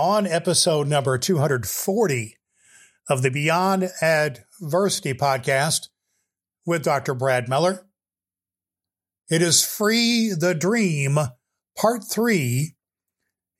on 0.00 0.26
episode 0.26 0.88
number 0.88 1.18
240 1.18 2.34
of 3.10 3.20
the 3.20 3.28
Beyond 3.28 3.90
Adversity 4.00 5.12
podcast 5.12 5.88
with 6.64 6.82
Dr. 6.82 7.12
Brad 7.12 7.50
Miller. 7.50 7.86
It 9.28 9.42
is 9.42 9.62
Free 9.62 10.32
the 10.32 10.54
Dream, 10.54 11.18
Part 11.76 12.04
3. 12.10 12.74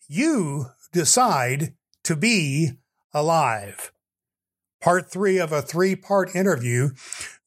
You 0.09 0.69
decide 0.95 1.75
to 2.05 2.17
be 2.17 2.71
alive. 3.13 3.93
Part 4.81 5.13
3 5.13 5.37
of 5.37 5.53
a 5.53 5.61
three 5.61 5.95
part 5.95 6.35
interview 6.35 6.93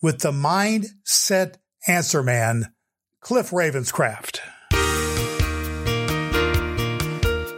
with 0.03 0.19
the 0.19 0.31
Mindset 0.31 1.55
Answer 1.87 2.21
Man, 2.21 2.71
Cliff 3.21 3.49
Ravenscraft. 3.49 4.39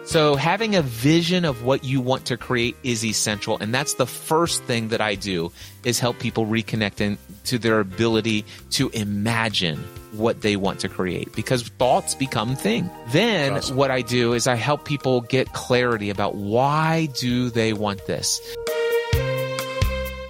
So, 0.07 0.35
having 0.35 0.75
a 0.75 0.83
vision 0.83 1.45
of 1.45 1.63
what 1.63 1.83
you 1.83 1.99
want 1.99 2.25
to 2.27 2.37
create 2.37 2.77
is 2.83 3.03
essential. 3.03 3.57
And 3.57 3.73
that's 3.73 3.95
the 3.95 4.05
first 4.05 4.63
thing 4.65 4.89
that 4.89 5.01
I 5.01 5.15
do 5.15 5.51
is 5.83 5.99
help 5.99 6.19
people 6.19 6.45
reconnect 6.45 7.01
in, 7.01 7.17
to 7.45 7.57
their 7.57 7.79
ability 7.79 8.45
to 8.71 8.89
imagine 8.89 9.77
what 10.11 10.41
they 10.41 10.57
want 10.57 10.79
to 10.81 10.89
create 10.89 11.33
because 11.33 11.63
thoughts 11.63 12.13
become 12.13 12.55
thing. 12.55 12.87
Then 13.07 13.53
awesome. 13.53 13.77
what 13.77 13.89
I 13.89 14.03
do 14.03 14.33
is 14.33 14.45
I 14.45 14.53
help 14.53 14.85
people 14.85 15.21
get 15.21 15.51
clarity 15.53 16.11
about 16.11 16.35
why 16.35 17.07
do 17.17 17.49
they 17.49 17.73
want 17.73 18.05
this. 18.05 18.39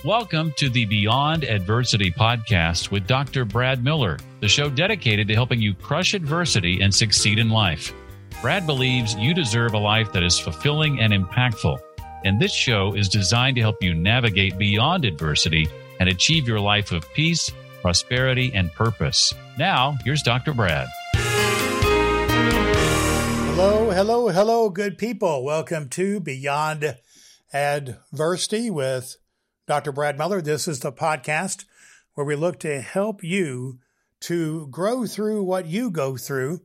Welcome 0.06 0.54
to 0.56 0.70
the 0.70 0.86
Beyond 0.86 1.44
Adversity 1.44 2.12
podcast 2.12 2.92
with 2.92 3.08
Dr. 3.08 3.44
Brad 3.44 3.84
Miller, 3.84 4.20
the 4.40 4.48
show 4.48 4.70
dedicated 4.70 5.28
to 5.28 5.34
helping 5.34 5.62
you 5.62 5.74
crush 5.74 6.14
adversity 6.14 6.80
and 6.80 6.96
succeed 6.96 7.40
in 7.40 7.50
life. 7.50 7.92
Brad 8.46 8.68
believes 8.68 9.16
you 9.16 9.34
deserve 9.34 9.74
a 9.74 9.80
life 9.80 10.14
that 10.14 10.22
is 10.22 10.38
fulfilling 10.38 11.00
and 11.00 11.12
impactful. 11.12 11.80
And 12.26 12.40
this 12.40 12.54
show 12.54 12.94
is 12.94 13.10
designed 13.10 13.56
to 13.56 13.62
help 13.64 13.82
you 13.82 13.96
navigate 13.96 14.56
beyond 14.60 15.04
adversity 15.04 15.68
and 16.00 16.08
achieve 16.08 16.48
your 16.48 16.60
life 16.60 16.92
of 16.92 17.12
peace, 17.16 17.50
prosperity, 17.82 18.52
and 18.54 18.72
purpose. 18.72 19.34
Now, 19.58 19.98
here's 20.06 20.22
Dr. 20.22 20.54
Brad. 20.54 20.88
Hello, 23.56 23.90
hello, 23.90 24.28
hello, 24.28 24.70
good 24.70 25.00
people. 25.00 25.44
Welcome 25.44 25.90
to 25.90 26.20
Beyond 26.20 26.98
Adversity 27.52 28.70
with 28.70 29.18
Dr. 29.66 29.92
Brad 29.92 30.20
Miller. 30.20 30.40
This 30.40 30.68
is 30.68 30.82
the 30.82 30.92
podcast 30.92 31.66
where 32.14 32.28
we 32.28 32.36
look 32.36 32.60
to 32.60 32.80
help 32.80 33.24
you 33.24 33.80
to 34.20 34.68
grow 34.68 35.08
through 35.08 35.44
what 35.44 35.66
you 35.66 35.90
go 35.90 36.16
through 36.16 36.62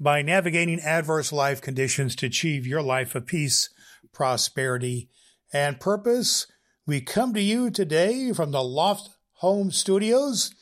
by 0.00 0.22
navigating 0.22 0.80
adverse 0.80 1.30
life 1.30 1.60
conditions 1.60 2.16
to 2.16 2.26
achieve 2.26 2.66
your 2.66 2.80
life 2.80 3.14
of 3.14 3.26
peace, 3.26 3.68
prosperity, 4.12 5.10
and 5.52 5.78
purpose. 5.78 6.46
We 6.86 7.02
come 7.02 7.34
to 7.34 7.40
you 7.40 7.70
today 7.70 8.32
from 8.32 8.50
the 8.50 8.62
Loft 8.62 9.10
Home 9.34 9.70
Studios, 9.70 10.54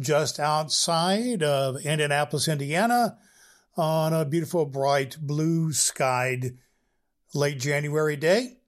just 0.00 0.40
outside 0.40 1.44
of 1.44 1.76
Indianapolis, 1.86 2.48
Indiana, 2.48 3.18
on 3.76 4.12
a 4.12 4.24
beautiful, 4.24 4.66
bright, 4.66 5.16
blue 5.20 5.72
skied 5.72 6.58
late 7.32 7.60
January 7.60 8.16
day. 8.16 8.58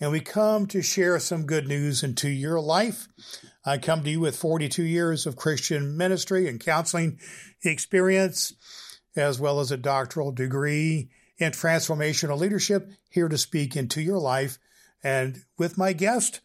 And 0.00 0.10
we 0.10 0.20
come 0.20 0.66
to 0.66 0.82
share 0.82 1.20
some 1.20 1.46
good 1.46 1.68
news 1.68 2.02
into 2.02 2.28
your 2.28 2.60
life. 2.60 3.06
I 3.64 3.78
come 3.78 4.02
to 4.02 4.10
you 4.10 4.20
with 4.20 4.36
42 4.36 4.82
years 4.82 5.26
of 5.26 5.36
Christian 5.36 5.96
ministry 5.96 6.48
and 6.48 6.58
counseling 6.58 7.20
experience 7.62 8.52
as 9.16 9.40
well 9.40 9.60
as 9.60 9.70
a 9.70 9.76
doctoral 9.76 10.32
degree 10.32 11.10
in 11.38 11.52
transformational 11.52 12.38
leadership, 12.38 12.90
here 13.10 13.28
to 13.28 13.38
speak 13.38 13.76
into 13.76 14.00
your 14.00 14.18
life. 14.18 14.58
And 15.02 15.44
with 15.58 15.76
my 15.76 15.92
guest 15.92 16.40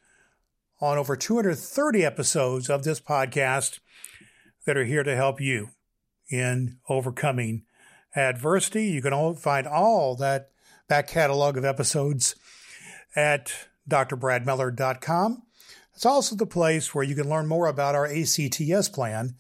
on 0.82 0.98
over 0.98 1.16
230 1.16 2.06
episodes 2.06 2.70
of 2.70 2.84
this 2.84 3.00
podcast 3.00 3.80
that 4.66 4.78
are 4.78 4.86
here 4.86 5.04
to 5.04 5.16
help 5.16 5.42
you 5.42 5.70
in 6.30 6.78
overcoming 6.88 7.64
adversity. 8.16 8.86
You 8.86 9.02
can 9.02 9.36
find 9.36 9.68
all 9.68 10.16
that 10.18 10.52
back 10.88 11.08
catalog 11.08 11.58
of 11.58 11.66
episodes 11.66 12.36
at 13.16 13.52
drbradmiller.com. 13.90 15.44
It's 15.96 16.06
also 16.06 16.36
the 16.36 16.46
place 16.46 16.96
where 16.96 17.04
you 17.04 17.16
can 17.16 17.30
learn 17.30 17.48
more 17.48 17.68
about 17.68 17.96
our 17.96 18.06
ACTS 18.06 18.90
plan 18.90 19.36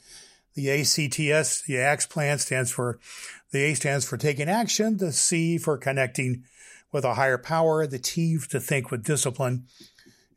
the 0.55 0.69
ACTS, 0.69 1.63
the 1.63 1.77
ACTS 1.77 2.05
plan 2.05 2.39
stands 2.39 2.71
for, 2.71 2.99
the 3.51 3.63
A 3.63 3.73
stands 3.73 4.05
for 4.05 4.17
taking 4.17 4.49
action, 4.49 4.97
the 4.97 5.11
C 5.11 5.57
for 5.57 5.77
connecting 5.77 6.43
with 6.91 7.05
a 7.05 7.15
higher 7.15 7.37
power, 7.37 7.85
the 7.85 7.99
T 7.99 8.37
to 8.49 8.59
think 8.59 8.91
with 8.91 9.03
discipline, 9.03 9.65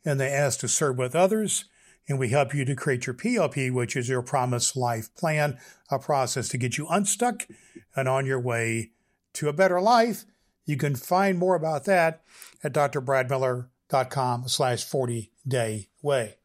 and 0.05 0.19
the 0.19 0.31
S 0.31 0.57
to 0.57 0.67
serve 0.67 0.97
with 0.97 1.15
others. 1.15 1.65
And 2.07 2.19
we 2.19 2.29
help 2.29 2.53
you 2.53 2.65
to 2.65 2.75
create 2.75 3.05
your 3.05 3.13
PLP, 3.13 3.71
which 3.71 3.95
is 3.95 4.09
your 4.09 4.21
promised 4.21 4.75
life 4.75 5.13
plan, 5.15 5.57
a 5.89 5.99
process 5.99 6.49
to 6.49 6.57
get 6.57 6.77
you 6.77 6.87
unstuck 6.89 7.47
and 7.95 8.09
on 8.09 8.25
your 8.25 8.39
way 8.39 8.91
to 9.33 9.47
a 9.47 9.53
better 9.53 9.79
life. 9.79 10.25
You 10.65 10.77
can 10.77 10.95
find 10.95 11.37
more 11.37 11.55
about 11.55 11.85
that 11.85 12.23
at 12.63 12.73
drbradmiller.com 12.73 14.47
slash 14.47 14.83
40 14.83 15.31
day 15.47 15.87
way. 16.01 16.35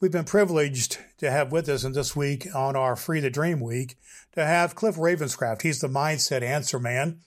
We've 0.00 0.12
been 0.12 0.26
privileged 0.26 0.98
to 1.16 1.28
have 1.28 1.50
with 1.50 1.68
us 1.68 1.82
in 1.82 1.90
this 1.90 2.14
week 2.14 2.46
on 2.54 2.76
our 2.76 2.94
Free 2.94 3.18
the 3.18 3.30
Dream 3.30 3.58
week 3.58 3.96
to 4.30 4.44
have 4.44 4.76
Cliff 4.76 4.94
Ravenscraft. 4.94 5.62
He's 5.62 5.80
the 5.80 5.88
Mindset 5.88 6.42
Answer 6.42 6.78
Man. 6.78 7.18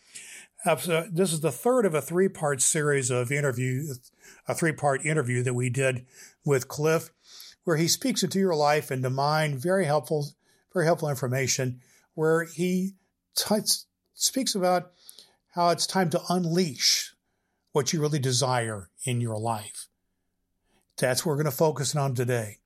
This 0.64 1.34
is 1.34 1.42
the 1.42 1.52
third 1.52 1.86
of 1.86 1.94
a 1.94 2.02
three 2.02 2.30
part 2.30 2.62
series 2.62 3.12
of 3.12 3.30
interview, 3.30 3.96
a 4.48 4.56
three 4.56 4.72
part 4.72 5.06
interview 5.06 5.44
that 5.44 5.54
we 5.54 5.70
did 5.70 6.06
with 6.46 6.70
Cliff, 6.70 7.10
where 7.66 7.76
he 7.76 7.90
speaks 7.90 8.24
into 8.24 8.40
your 8.40 8.56
life 8.56 8.90
and 8.90 9.04
the 9.04 9.10
mind. 9.10 9.60
Very 9.60 9.84
helpful, 9.84 10.28
very 10.72 10.86
helpful 10.86 11.10
information. 11.10 11.82
Where 12.14 12.46
he 12.46 12.94
t- 13.36 13.56
speaks 14.14 14.56
about 14.56 14.94
how 15.56 15.72
it's 15.72 15.86
time 15.86 16.10
to 16.12 16.22
unleash 16.30 17.14
what 17.74 17.92
you 17.92 18.00
really 18.00 18.20
desire 18.20 18.90
in 19.04 19.20
your 19.20 19.38
life. 19.38 19.90
That's 20.96 21.26
what 21.26 21.32
we're 21.32 21.44
going 21.44 21.52
to 21.52 21.58
focus 21.58 21.98
on 21.98 22.16
today. 22.16 22.60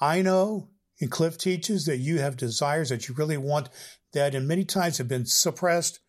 I 0.00 0.22
know, 0.22 0.68
and 1.00 1.10
Cliff 1.10 1.38
teaches, 1.38 1.84
that 1.86 1.98
you 1.98 2.20
have 2.20 2.36
desires 2.36 2.88
that 2.90 3.08
you 3.08 3.14
really 3.14 3.36
want 3.36 3.68
that 4.12 4.34
in 4.34 4.46
many 4.46 4.64
times 4.64 4.98
have 4.98 5.08
been 5.08 5.26
suppressed 5.26 6.00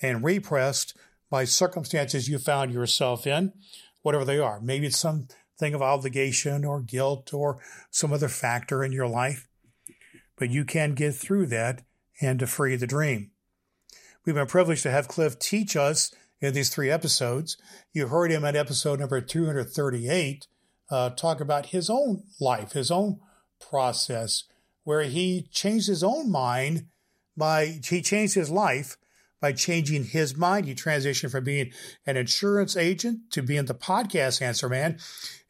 and 0.00 0.24
repressed 0.24 0.96
by 1.30 1.44
circumstances 1.44 2.28
you 2.28 2.38
found 2.38 2.72
yourself 2.72 3.26
in, 3.26 3.52
whatever 4.02 4.24
they 4.24 4.38
are. 4.38 4.60
Maybe 4.60 4.86
it's 4.86 4.98
something 4.98 5.74
of 5.74 5.82
obligation 5.82 6.64
or 6.64 6.80
guilt 6.80 7.32
or 7.32 7.58
some 7.90 8.12
other 8.12 8.28
factor 8.28 8.84
in 8.84 8.92
your 8.92 9.08
life. 9.08 9.48
But 10.36 10.50
you 10.50 10.64
can 10.64 10.94
get 10.94 11.14
through 11.14 11.46
that 11.46 11.82
and 12.20 12.38
to 12.40 12.46
free 12.46 12.76
the 12.76 12.86
dream. 12.86 13.30
We've 14.24 14.34
been 14.34 14.46
privileged 14.46 14.82
to 14.82 14.90
have 14.90 15.08
Cliff 15.08 15.38
teach 15.38 15.76
us 15.76 16.14
in 16.40 16.52
these 16.52 16.68
three 16.68 16.90
episodes. 16.90 17.56
You 17.92 18.08
heard 18.08 18.30
him 18.30 18.44
at 18.44 18.56
episode 18.56 19.00
number 19.00 19.20
238 19.20 20.46
uh, 20.90 21.10
talk 21.10 21.40
about 21.40 21.66
his 21.66 21.88
own 21.88 22.24
life, 22.40 22.72
his 22.72 22.90
own 22.90 23.20
process 23.60 24.44
where 24.84 25.02
he 25.02 25.48
changed 25.50 25.88
his 25.88 26.02
own 26.02 26.30
mind 26.30 26.86
by, 27.36 27.80
he 27.84 28.00
changed 28.00 28.34
his 28.34 28.50
life 28.50 28.96
by 29.40 29.52
changing 29.52 30.04
his 30.04 30.36
mind. 30.36 30.66
He 30.66 30.74
transitioned 30.74 31.30
from 31.30 31.44
being 31.44 31.72
an 32.06 32.16
insurance 32.16 32.76
agent 32.76 33.30
to 33.32 33.42
being 33.42 33.66
the 33.66 33.74
podcast 33.74 34.40
answer 34.40 34.68
man 34.68 34.98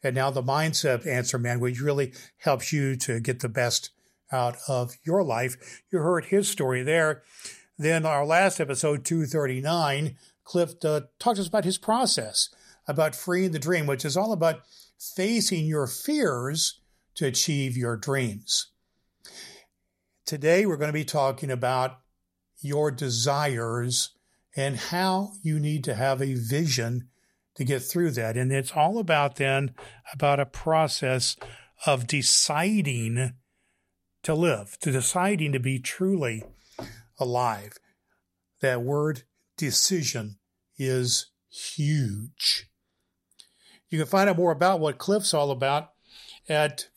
and 0.03 0.15
now 0.15 0.29
the 0.29 0.43
mindset 0.43 1.07
answer 1.07 1.37
man, 1.37 1.59
which 1.59 1.81
really 1.81 2.13
helps 2.37 2.73
you 2.73 2.95
to 2.97 3.19
get 3.19 3.39
the 3.39 3.49
best 3.49 3.91
out 4.31 4.57
of 4.67 4.97
your 5.03 5.23
life. 5.23 5.81
You 5.91 5.99
heard 5.99 6.25
his 6.25 6.49
story 6.49 6.83
there. 6.83 7.23
Then 7.77 8.05
our 8.05 8.25
last 8.25 8.59
episode, 8.59 9.05
239, 9.05 10.17
Cliff 10.43 10.73
uh, 10.83 11.01
talked 11.19 11.35
to 11.35 11.41
us 11.41 11.47
about 11.47 11.63
his 11.63 11.77
process, 11.77 12.49
about 12.87 13.15
freeing 13.15 13.51
the 13.51 13.59
dream, 13.59 13.85
which 13.85 14.03
is 14.03 14.17
all 14.17 14.33
about 14.33 14.61
facing 14.97 15.65
your 15.65 15.87
fears 15.87 16.79
to 17.17 17.25
achieve 17.25 17.75
your 17.75 17.97
dreams. 17.97 18.71
Today, 20.25 20.65
we're 20.65 20.77
going 20.77 20.89
to 20.89 20.93
be 20.93 21.05
talking 21.05 21.51
about 21.51 21.99
your 22.59 22.91
desires 22.91 24.11
and 24.55 24.77
how 24.77 25.33
you 25.41 25.59
need 25.59 25.83
to 25.83 25.95
have 25.95 26.21
a 26.21 26.33
vision 26.33 27.09
to 27.55 27.63
get 27.63 27.81
through 27.81 28.11
that. 28.11 28.37
And 28.37 28.51
it's 28.51 28.71
all 28.71 28.99
about 28.99 29.37
then 29.37 29.73
about 30.13 30.39
a 30.39 30.45
process 30.45 31.35
of 31.85 32.07
deciding 32.07 33.33
to 34.23 34.33
live, 34.35 34.77
to 34.81 34.91
deciding 34.91 35.53
to 35.53 35.59
be 35.59 35.79
truly 35.79 36.43
alive. 37.19 37.73
That 38.61 38.81
word 38.81 39.23
decision 39.57 40.37
is 40.77 41.31
huge. 41.49 42.69
You 43.89 43.97
can 43.97 44.07
find 44.07 44.29
out 44.29 44.37
more 44.37 44.51
about 44.51 44.79
what 44.79 44.97
Cliff's 44.97 45.33
all 45.33 45.49
about 45.49 45.91
at 46.49 46.87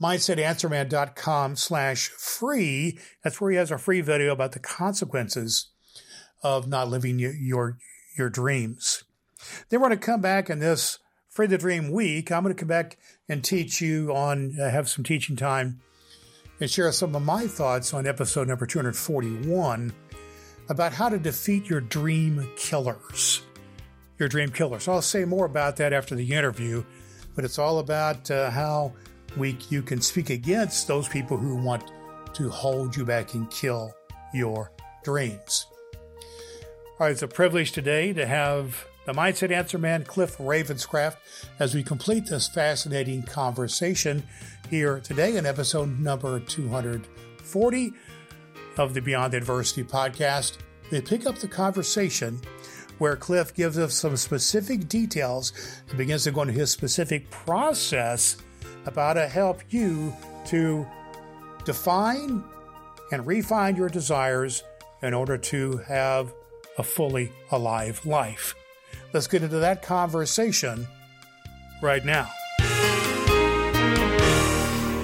mindsetanswerman.com 0.00 1.56
slash 1.56 2.08
free. 2.08 2.98
That's 3.22 3.40
where 3.40 3.50
he 3.50 3.56
has 3.56 3.70
a 3.70 3.78
free 3.78 4.00
video 4.00 4.32
about 4.32 4.52
the 4.52 4.58
consequences 4.58 5.68
of 6.42 6.68
not 6.68 6.88
living 6.88 7.18
your 7.18 7.78
your 8.16 8.30
dreams. 8.30 9.04
Then 9.68 9.80
we're 9.80 9.88
going 9.88 9.98
to 9.98 10.06
come 10.06 10.20
back 10.20 10.50
in 10.50 10.58
this 10.58 10.98
Free 11.28 11.46
the 11.46 11.58
Dream 11.58 11.90
week. 11.90 12.32
I'm 12.32 12.42
going 12.42 12.54
to 12.54 12.58
come 12.58 12.68
back 12.68 12.96
and 13.28 13.44
teach 13.44 13.80
you 13.80 14.14
on, 14.14 14.58
uh, 14.58 14.70
have 14.70 14.88
some 14.88 15.04
teaching 15.04 15.36
time 15.36 15.80
and 16.60 16.70
share 16.70 16.90
some 16.92 17.14
of 17.14 17.22
my 17.22 17.46
thoughts 17.46 17.92
on 17.92 18.06
episode 18.06 18.48
number 18.48 18.64
241 18.64 19.92
about 20.68 20.94
how 20.94 21.08
to 21.08 21.18
defeat 21.18 21.68
your 21.68 21.82
dream 21.82 22.48
killers. 22.56 23.42
Your 24.18 24.30
dream 24.30 24.50
killers. 24.50 24.88
I'll 24.88 25.02
say 25.02 25.26
more 25.26 25.44
about 25.44 25.76
that 25.76 25.92
after 25.92 26.14
the 26.14 26.32
interview, 26.32 26.84
but 27.36 27.44
it's 27.44 27.58
all 27.58 27.78
about 27.78 28.28
uh, 28.30 28.50
how 28.50 28.92
we 29.36 29.56
you 29.68 29.82
can 29.82 30.00
speak 30.00 30.30
against 30.30 30.88
those 30.88 31.06
people 31.08 31.36
who 31.36 31.54
want 31.56 31.84
to 32.34 32.48
hold 32.48 32.96
you 32.96 33.04
back 33.04 33.34
and 33.34 33.48
kill 33.50 33.94
your 34.34 34.72
dreams. 35.04 35.66
All 36.98 37.06
right, 37.06 37.12
it's 37.12 37.22
a 37.22 37.28
privilege 37.28 37.72
today 37.72 38.12
to 38.14 38.26
have 38.26 38.86
the 39.04 39.12
Mindset 39.12 39.52
Answer 39.52 39.78
Man, 39.78 40.02
Cliff 40.04 40.36
Ravenscraft, 40.38 41.16
as 41.60 41.74
we 41.74 41.82
complete 41.82 42.26
this 42.26 42.48
fascinating 42.48 43.22
conversation 43.22 44.22
here 44.68 44.98
today 45.00 45.36
in 45.36 45.46
episode 45.46 46.00
number 46.00 46.40
240 46.40 47.92
of 48.78 48.94
the 48.94 49.00
Beyond 49.00 49.34
Adversity 49.34 49.84
podcast. 49.84 50.58
We 50.90 51.00
pick 51.00 51.26
up 51.26 51.36
the 51.36 51.48
conversation 51.48 52.40
where 52.98 53.16
Cliff 53.16 53.54
gives 53.54 53.78
us 53.78 53.94
some 53.94 54.16
specific 54.16 54.88
details 54.88 55.52
and 55.88 55.98
begins 55.98 56.24
to 56.24 56.30
go 56.30 56.42
into 56.42 56.54
his 56.54 56.70
specific 56.70 57.30
process 57.30 58.36
about 58.86 59.16
how 59.16 59.22
to 59.22 59.28
help 59.28 59.62
you 59.70 60.14
to 60.46 60.86
define 61.64 62.42
and 63.12 63.26
refine 63.26 63.76
your 63.76 63.88
desires 63.88 64.62
in 65.02 65.12
order 65.14 65.36
to 65.36 65.76
have 65.78 66.32
a 66.78 66.82
fully 66.82 67.32
alive 67.50 68.04
life. 68.06 68.54
Let's 69.12 69.26
get 69.26 69.42
into 69.42 69.58
that 69.58 69.82
conversation 69.82 70.86
right 71.82 72.04
now. 72.04 72.30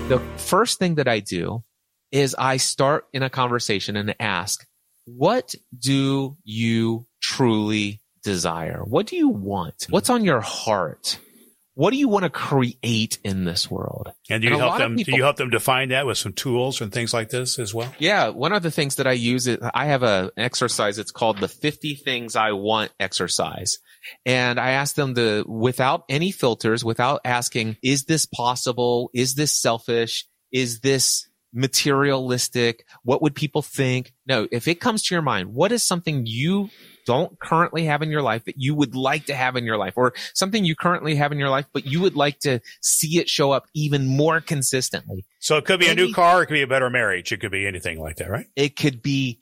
The 0.08 0.22
first 0.36 0.78
thing 0.78 0.96
that 0.96 1.08
I 1.08 1.20
do 1.20 1.62
is 2.10 2.34
I 2.38 2.58
start 2.58 3.06
in 3.12 3.22
a 3.22 3.30
conversation 3.30 3.96
and 3.96 4.14
ask, 4.20 4.66
what 5.04 5.54
do 5.78 6.36
you 6.44 7.06
truly 7.36 8.00
desire? 8.22 8.82
What 8.84 9.06
do 9.06 9.16
you 9.16 9.28
want? 9.28 9.84
Hmm. 9.84 9.92
What's 9.92 10.10
on 10.10 10.24
your 10.24 10.40
heart? 10.40 11.18
what 11.74 11.90
do 11.90 11.96
you 11.96 12.08
want 12.08 12.24
to 12.24 12.30
create 12.30 13.18
in 13.24 13.44
this 13.44 13.70
world? 13.70 14.12
And 14.28 14.42
do 14.42 14.48
you 14.48 14.54
and 14.54 14.62
help 14.62 14.78
them? 14.78 14.96
People, 14.96 15.12
do 15.12 15.16
you 15.16 15.22
help 15.22 15.36
them 15.36 15.50
define 15.50 15.88
that 15.88 16.06
with 16.06 16.18
some 16.18 16.32
tools 16.32 16.80
and 16.80 16.92
things 16.92 17.14
like 17.14 17.30
this 17.30 17.58
as 17.58 17.72
well? 17.72 17.92
Yeah, 17.98 18.28
one 18.28 18.52
of 18.52 18.62
the 18.62 18.70
things 18.70 18.96
that 18.96 19.06
I 19.06 19.12
use 19.12 19.46
is 19.46 19.58
I 19.72 19.86
have 19.86 20.02
a 20.02 20.30
exercise. 20.36 20.98
It's 20.98 21.10
called 21.10 21.38
the 21.38 21.48
50 21.48 21.94
things 21.94 22.36
I 22.36 22.52
want 22.52 22.92
exercise. 23.00 23.78
And 24.26 24.60
I 24.60 24.72
ask 24.72 24.96
them 24.96 25.14
to, 25.14 25.44
without 25.48 26.04
any 26.08 26.30
filters, 26.30 26.84
without 26.84 27.20
asking, 27.24 27.78
is 27.82 28.04
this 28.04 28.26
possible? 28.26 29.10
Is 29.14 29.34
this 29.34 29.52
selfish? 29.52 30.26
Is 30.50 30.80
this 30.80 31.26
materialistic? 31.52 32.86
What 33.02 33.22
would 33.22 33.34
people 33.34 33.62
think? 33.62 34.12
No, 34.26 34.48
if 34.50 34.68
it 34.68 34.80
comes 34.80 35.02
to 35.04 35.14
your 35.14 35.22
mind, 35.22 35.54
what 35.54 35.72
is 35.72 35.82
something 35.82 36.24
you 36.26 36.70
don't 37.04 37.38
currently 37.40 37.84
have 37.84 38.02
in 38.02 38.10
your 38.10 38.22
life 38.22 38.44
that 38.44 38.54
you 38.58 38.74
would 38.74 38.94
like 38.94 39.26
to 39.26 39.34
have 39.34 39.56
in 39.56 39.64
your 39.64 39.76
life 39.76 39.94
or 39.96 40.12
something 40.34 40.64
you 40.64 40.76
currently 40.76 41.16
have 41.16 41.32
in 41.32 41.38
your 41.38 41.48
life, 41.48 41.66
but 41.72 41.86
you 41.86 42.00
would 42.00 42.14
like 42.14 42.38
to 42.40 42.60
see 42.80 43.18
it 43.18 43.28
show 43.28 43.50
up 43.50 43.66
even 43.74 44.06
more 44.06 44.40
consistently. 44.40 45.24
So 45.40 45.56
it 45.56 45.64
could 45.64 45.80
be 45.80 45.88
Any, 45.88 46.02
a 46.02 46.06
new 46.06 46.14
car. 46.14 46.42
It 46.42 46.46
could 46.46 46.54
be 46.54 46.62
a 46.62 46.66
better 46.66 46.90
marriage. 46.90 47.32
It 47.32 47.38
could 47.38 47.50
be 47.50 47.66
anything 47.66 48.00
like 48.00 48.16
that, 48.16 48.30
right? 48.30 48.46
It 48.56 48.76
could 48.76 49.02
be 49.02 49.40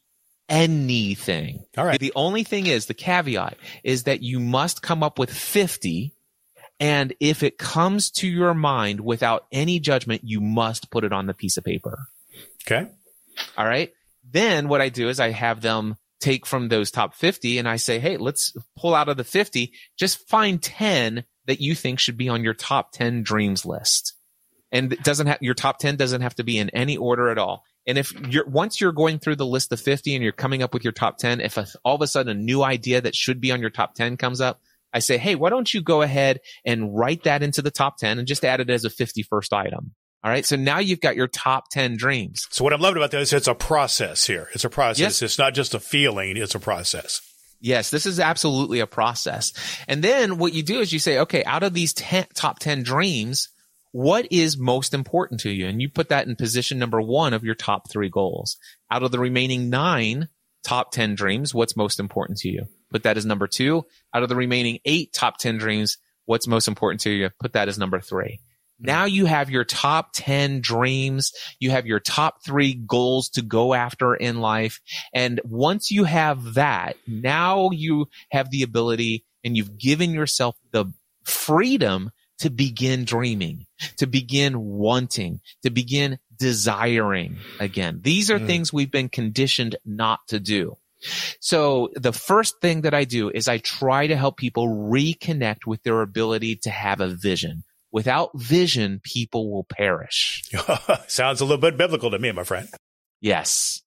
anything. 0.48 1.64
All 1.76 1.84
right. 1.84 2.00
The 2.00 2.12
only 2.16 2.44
thing 2.44 2.66
is 2.66 2.86
the 2.86 2.94
caveat 2.94 3.56
is 3.84 4.04
that 4.04 4.22
you 4.22 4.40
must 4.40 4.82
come 4.82 5.02
up 5.02 5.18
with 5.18 5.30
50 5.30 6.12
and 6.80 7.14
if 7.20 7.42
it 7.42 7.58
comes 7.58 8.10
to 8.12 8.26
your 8.26 8.54
mind 8.54 9.00
without 9.00 9.46
any 9.52 9.78
judgment, 9.78 10.22
you 10.24 10.40
must 10.40 10.90
put 10.90 11.04
it 11.04 11.12
on 11.12 11.26
the 11.26 11.34
piece 11.34 11.58
of 11.58 11.64
paper. 11.64 12.08
Okay. 12.66 12.88
All 13.56 13.66
right. 13.66 13.92
Then 14.28 14.68
what 14.68 14.80
I 14.80 14.88
do 14.88 15.10
is 15.10 15.20
I 15.20 15.30
have 15.30 15.60
them 15.60 15.96
take 16.20 16.46
from 16.46 16.68
those 16.68 16.90
top 16.90 17.14
50 17.14 17.58
and 17.58 17.68
I 17.68 17.76
say, 17.76 17.98
Hey, 17.98 18.16
let's 18.16 18.54
pull 18.76 18.94
out 18.94 19.08
of 19.08 19.18
the 19.18 19.24
50, 19.24 19.72
just 19.98 20.28
find 20.28 20.62
10 20.62 21.24
that 21.46 21.60
you 21.60 21.74
think 21.74 21.98
should 21.98 22.16
be 22.16 22.28
on 22.28 22.44
your 22.44 22.54
top 22.54 22.92
10 22.92 23.22
dreams 23.22 23.66
list. 23.66 24.14
And 24.72 24.92
it 24.92 25.02
doesn't 25.02 25.26
have, 25.26 25.38
your 25.40 25.54
top 25.54 25.78
10 25.78 25.96
doesn't 25.96 26.20
have 26.22 26.36
to 26.36 26.44
be 26.44 26.56
in 26.56 26.70
any 26.70 26.96
order 26.96 27.28
at 27.28 27.38
all. 27.38 27.64
And 27.86 27.98
if 27.98 28.12
you're, 28.28 28.46
once 28.46 28.80
you're 28.80 28.92
going 28.92 29.18
through 29.18 29.36
the 29.36 29.46
list 29.46 29.72
of 29.72 29.80
50 29.80 30.14
and 30.14 30.22
you're 30.22 30.32
coming 30.32 30.62
up 30.62 30.72
with 30.72 30.84
your 30.84 30.92
top 30.92 31.18
10, 31.18 31.40
if 31.40 31.56
a, 31.56 31.66
all 31.84 31.96
of 31.96 32.02
a 32.02 32.06
sudden 32.06 32.36
a 32.36 32.40
new 32.40 32.62
idea 32.62 33.00
that 33.00 33.16
should 33.16 33.40
be 33.40 33.50
on 33.50 33.60
your 33.60 33.70
top 33.70 33.94
10 33.94 34.16
comes 34.16 34.40
up, 34.40 34.60
I 34.92 34.98
say, 34.98 35.18
Hey, 35.18 35.34
why 35.34 35.50
don't 35.50 35.72
you 35.72 35.82
go 35.82 36.02
ahead 36.02 36.40
and 36.64 36.96
write 36.96 37.24
that 37.24 37.42
into 37.42 37.62
the 37.62 37.70
top 37.70 37.96
10 37.98 38.18
and 38.18 38.28
just 38.28 38.44
add 38.44 38.60
it 38.60 38.70
as 38.70 38.84
a 38.84 38.90
51st 38.90 39.52
item? 39.52 39.94
All 40.22 40.30
right. 40.30 40.44
So 40.44 40.56
now 40.56 40.78
you've 40.78 41.00
got 41.00 41.16
your 41.16 41.28
top 41.28 41.70
10 41.70 41.96
dreams. 41.96 42.46
So 42.50 42.62
what 42.62 42.74
I'm 42.74 42.80
loving 42.80 42.98
about 42.98 43.10
this, 43.10 43.32
it's 43.32 43.48
a 43.48 43.54
process 43.54 44.26
here. 44.26 44.48
It's 44.52 44.64
a 44.64 44.70
process. 44.70 45.00
Yes. 45.00 45.22
It's 45.22 45.38
not 45.38 45.54
just 45.54 45.74
a 45.74 45.80
feeling. 45.80 46.36
It's 46.36 46.54
a 46.54 46.60
process. 46.60 47.22
Yes, 47.62 47.90
this 47.90 48.06
is 48.06 48.18
absolutely 48.18 48.80
a 48.80 48.86
process. 48.86 49.52
And 49.86 50.02
then 50.02 50.38
what 50.38 50.54
you 50.54 50.62
do 50.62 50.80
is 50.80 50.92
you 50.92 50.98
say, 50.98 51.18
okay, 51.18 51.44
out 51.44 51.62
of 51.62 51.74
these 51.74 51.92
ten, 51.92 52.26
top 52.34 52.58
10 52.58 52.82
dreams, 52.82 53.50
what 53.92 54.26
is 54.30 54.58
most 54.58 54.94
important 54.94 55.40
to 55.40 55.50
you? 55.50 55.66
And 55.66 55.80
you 55.80 55.90
put 55.90 56.08
that 56.08 56.26
in 56.26 56.36
position 56.36 56.78
number 56.78 57.00
one 57.00 57.34
of 57.34 57.44
your 57.44 57.54
top 57.54 57.90
three 57.90 58.08
goals. 58.08 58.56
Out 58.90 59.02
of 59.02 59.10
the 59.10 59.18
remaining 59.18 59.68
nine 59.68 60.28
top 60.64 60.90
10 60.92 61.14
dreams, 61.14 61.54
what's 61.54 61.76
most 61.76 62.00
important 62.00 62.38
to 62.38 62.48
you? 62.48 62.66
Put 62.90 63.04
that 63.04 63.16
as 63.16 63.26
number 63.26 63.46
two. 63.46 63.84
Out 64.14 64.22
of 64.22 64.28
the 64.28 64.36
remaining 64.36 64.80
eight 64.84 65.12
top 65.12 65.38
10 65.38 65.58
dreams, 65.58 65.98
what's 66.26 66.46
most 66.46 66.68
important 66.68 67.00
to 67.02 67.10
you? 67.10 67.30
Put 67.40 67.52
that 67.54 67.68
as 67.68 67.78
number 67.78 68.00
three. 68.00 68.40
Now 68.80 69.04
you 69.04 69.26
have 69.26 69.50
your 69.50 69.64
top 69.64 70.10
10 70.14 70.60
dreams. 70.62 71.32
You 71.58 71.70
have 71.70 71.86
your 71.86 72.00
top 72.00 72.42
three 72.44 72.74
goals 72.74 73.28
to 73.30 73.42
go 73.42 73.74
after 73.74 74.14
in 74.14 74.40
life. 74.40 74.80
And 75.12 75.40
once 75.44 75.90
you 75.90 76.04
have 76.04 76.54
that, 76.54 76.96
now 77.06 77.70
you 77.72 78.08
have 78.30 78.50
the 78.50 78.62
ability 78.62 79.24
and 79.44 79.56
you've 79.56 79.78
given 79.78 80.10
yourself 80.10 80.56
the 80.72 80.86
freedom 81.24 82.10
to 82.38 82.48
begin 82.48 83.04
dreaming, 83.04 83.66
to 83.98 84.06
begin 84.06 84.58
wanting, 84.58 85.40
to 85.62 85.68
begin 85.68 86.18
desiring 86.38 87.36
again. 87.58 88.00
These 88.02 88.30
are 88.30 88.38
mm. 88.38 88.46
things 88.46 88.72
we've 88.72 88.90
been 88.90 89.10
conditioned 89.10 89.76
not 89.84 90.20
to 90.28 90.40
do. 90.40 90.78
So 91.40 91.90
the 91.94 92.12
first 92.12 92.60
thing 92.60 92.82
that 92.82 92.94
I 92.94 93.04
do 93.04 93.30
is 93.30 93.48
I 93.48 93.58
try 93.58 94.06
to 94.06 94.16
help 94.16 94.36
people 94.36 94.68
reconnect 94.68 95.66
with 95.66 95.82
their 95.82 96.02
ability 96.02 96.56
to 96.56 96.70
have 96.70 97.00
a 97.00 97.08
vision. 97.08 97.64
Without 97.92 98.30
vision, 98.34 99.00
people 99.02 99.50
will 99.50 99.64
perish. 99.64 100.44
Sounds 101.08 101.40
a 101.40 101.44
little 101.44 101.60
bit 101.60 101.76
biblical 101.76 102.10
to 102.10 102.18
me, 102.18 102.30
my 102.32 102.44
friend. 102.44 102.68
Yes. 103.20 103.82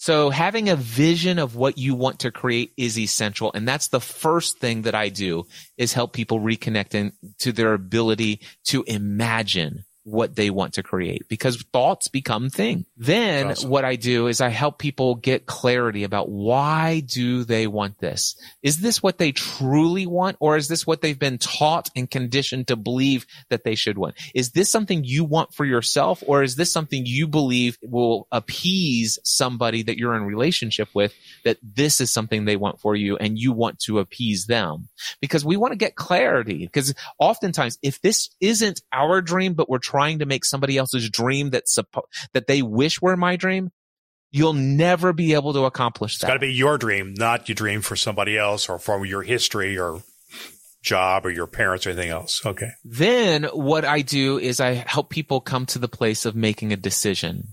So 0.00 0.30
having 0.30 0.68
a 0.68 0.76
vision 0.76 1.40
of 1.40 1.56
what 1.56 1.76
you 1.76 1.96
want 1.96 2.20
to 2.20 2.30
create 2.30 2.72
is 2.76 2.96
essential. 2.96 3.50
And 3.52 3.66
that's 3.66 3.88
the 3.88 4.00
first 4.00 4.58
thing 4.58 4.82
that 4.82 4.94
I 4.94 5.08
do 5.08 5.44
is 5.76 5.92
help 5.92 6.12
people 6.12 6.38
reconnect 6.38 6.94
in, 6.94 7.12
to 7.40 7.50
their 7.50 7.74
ability 7.74 8.40
to 8.66 8.84
imagine 8.84 9.84
what 10.08 10.34
they 10.34 10.48
want 10.48 10.74
to 10.74 10.82
create 10.82 11.28
because 11.28 11.62
thoughts 11.72 12.08
become 12.08 12.48
thing. 12.48 12.86
Then 12.96 13.50
awesome. 13.50 13.70
what 13.70 13.84
I 13.84 13.96
do 13.96 14.26
is 14.26 14.40
I 14.40 14.48
help 14.48 14.78
people 14.78 15.14
get 15.14 15.46
clarity 15.46 16.04
about 16.04 16.30
why 16.30 17.00
do 17.00 17.44
they 17.44 17.66
want 17.66 17.98
this? 17.98 18.36
Is 18.62 18.80
this 18.80 19.02
what 19.02 19.18
they 19.18 19.32
truly 19.32 20.06
want 20.06 20.38
or 20.40 20.56
is 20.56 20.68
this 20.68 20.86
what 20.86 21.02
they've 21.02 21.18
been 21.18 21.38
taught 21.38 21.90
and 21.94 22.10
conditioned 22.10 22.68
to 22.68 22.76
believe 22.76 23.26
that 23.50 23.64
they 23.64 23.74
should 23.74 23.98
want? 23.98 24.14
Is 24.34 24.50
this 24.52 24.70
something 24.70 25.04
you 25.04 25.24
want 25.24 25.52
for 25.54 25.66
yourself 25.66 26.22
or 26.26 26.42
is 26.42 26.56
this 26.56 26.72
something 26.72 27.04
you 27.04 27.28
believe 27.28 27.76
will 27.82 28.26
appease 28.32 29.18
somebody 29.24 29.82
that 29.82 29.98
you're 29.98 30.14
in 30.14 30.22
relationship 30.22 30.88
with 30.94 31.12
that 31.44 31.58
this 31.62 32.00
is 32.00 32.10
something 32.10 32.44
they 32.44 32.56
want 32.56 32.80
for 32.80 32.96
you 32.96 33.16
and 33.18 33.38
you 33.38 33.52
want 33.52 33.78
to 33.80 33.98
appease 33.98 34.46
them? 34.46 34.88
Because 35.20 35.44
we 35.44 35.56
want 35.56 35.72
to 35.72 35.78
get 35.78 35.96
clarity 35.96 36.64
because 36.64 36.94
oftentimes 37.18 37.78
if 37.82 38.00
this 38.00 38.30
isn't 38.40 38.80
our 38.92 39.20
dream 39.20 39.52
but 39.52 39.68
we're 39.68 39.78
trying 39.78 39.97
trying 39.98 40.20
to 40.20 40.26
make 40.26 40.44
somebody 40.44 40.78
else's 40.78 41.10
dream 41.10 41.50
that 41.50 41.64
suppo- 41.66 42.04
that 42.32 42.46
they 42.46 42.62
wish 42.62 43.02
were 43.02 43.16
my 43.16 43.34
dream, 43.34 43.70
you'll 44.30 44.52
never 44.52 45.12
be 45.12 45.34
able 45.34 45.52
to 45.52 45.64
accomplish 45.64 46.18
that. 46.18 46.26
It's 46.26 46.28
got 46.28 46.34
to 46.34 46.38
be 46.38 46.52
your 46.52 46.78
dream, 46.78 47.14
not 47.16 47.48
your 47.48 47.56
dream 47.56 47.80
for 47.82 47.96
somebody 47.96 48.38
else 48.38 48.68
or 48.68 48.78
from 48.78 49.04
your 49.04 49.22
history 49.22 49.76
or 49.76 50.02
job 50.82 51.26
or 51.26 51.30
your 51.30 51.48
parents 51.48 51.86
or 51.86 51.90
anything 51.90 52.10
else. 52.10 52.46
Okay. 52.46 52.70
Then 52.84 53.44
what 53.44 53.84
I 53.84 54.02
do 54.02 54.38
is 54.38 54.60
I 54.60 54.74
help 54.74 55.10
people 55.10 55.40
come 55.40 55.66
to 55.66 55.80
the 55.80 55.88
place 55.88 56.24
of 56.24 56.36
making 56.36 56.72
a 56.72 56.76
decision. 56.76 57.48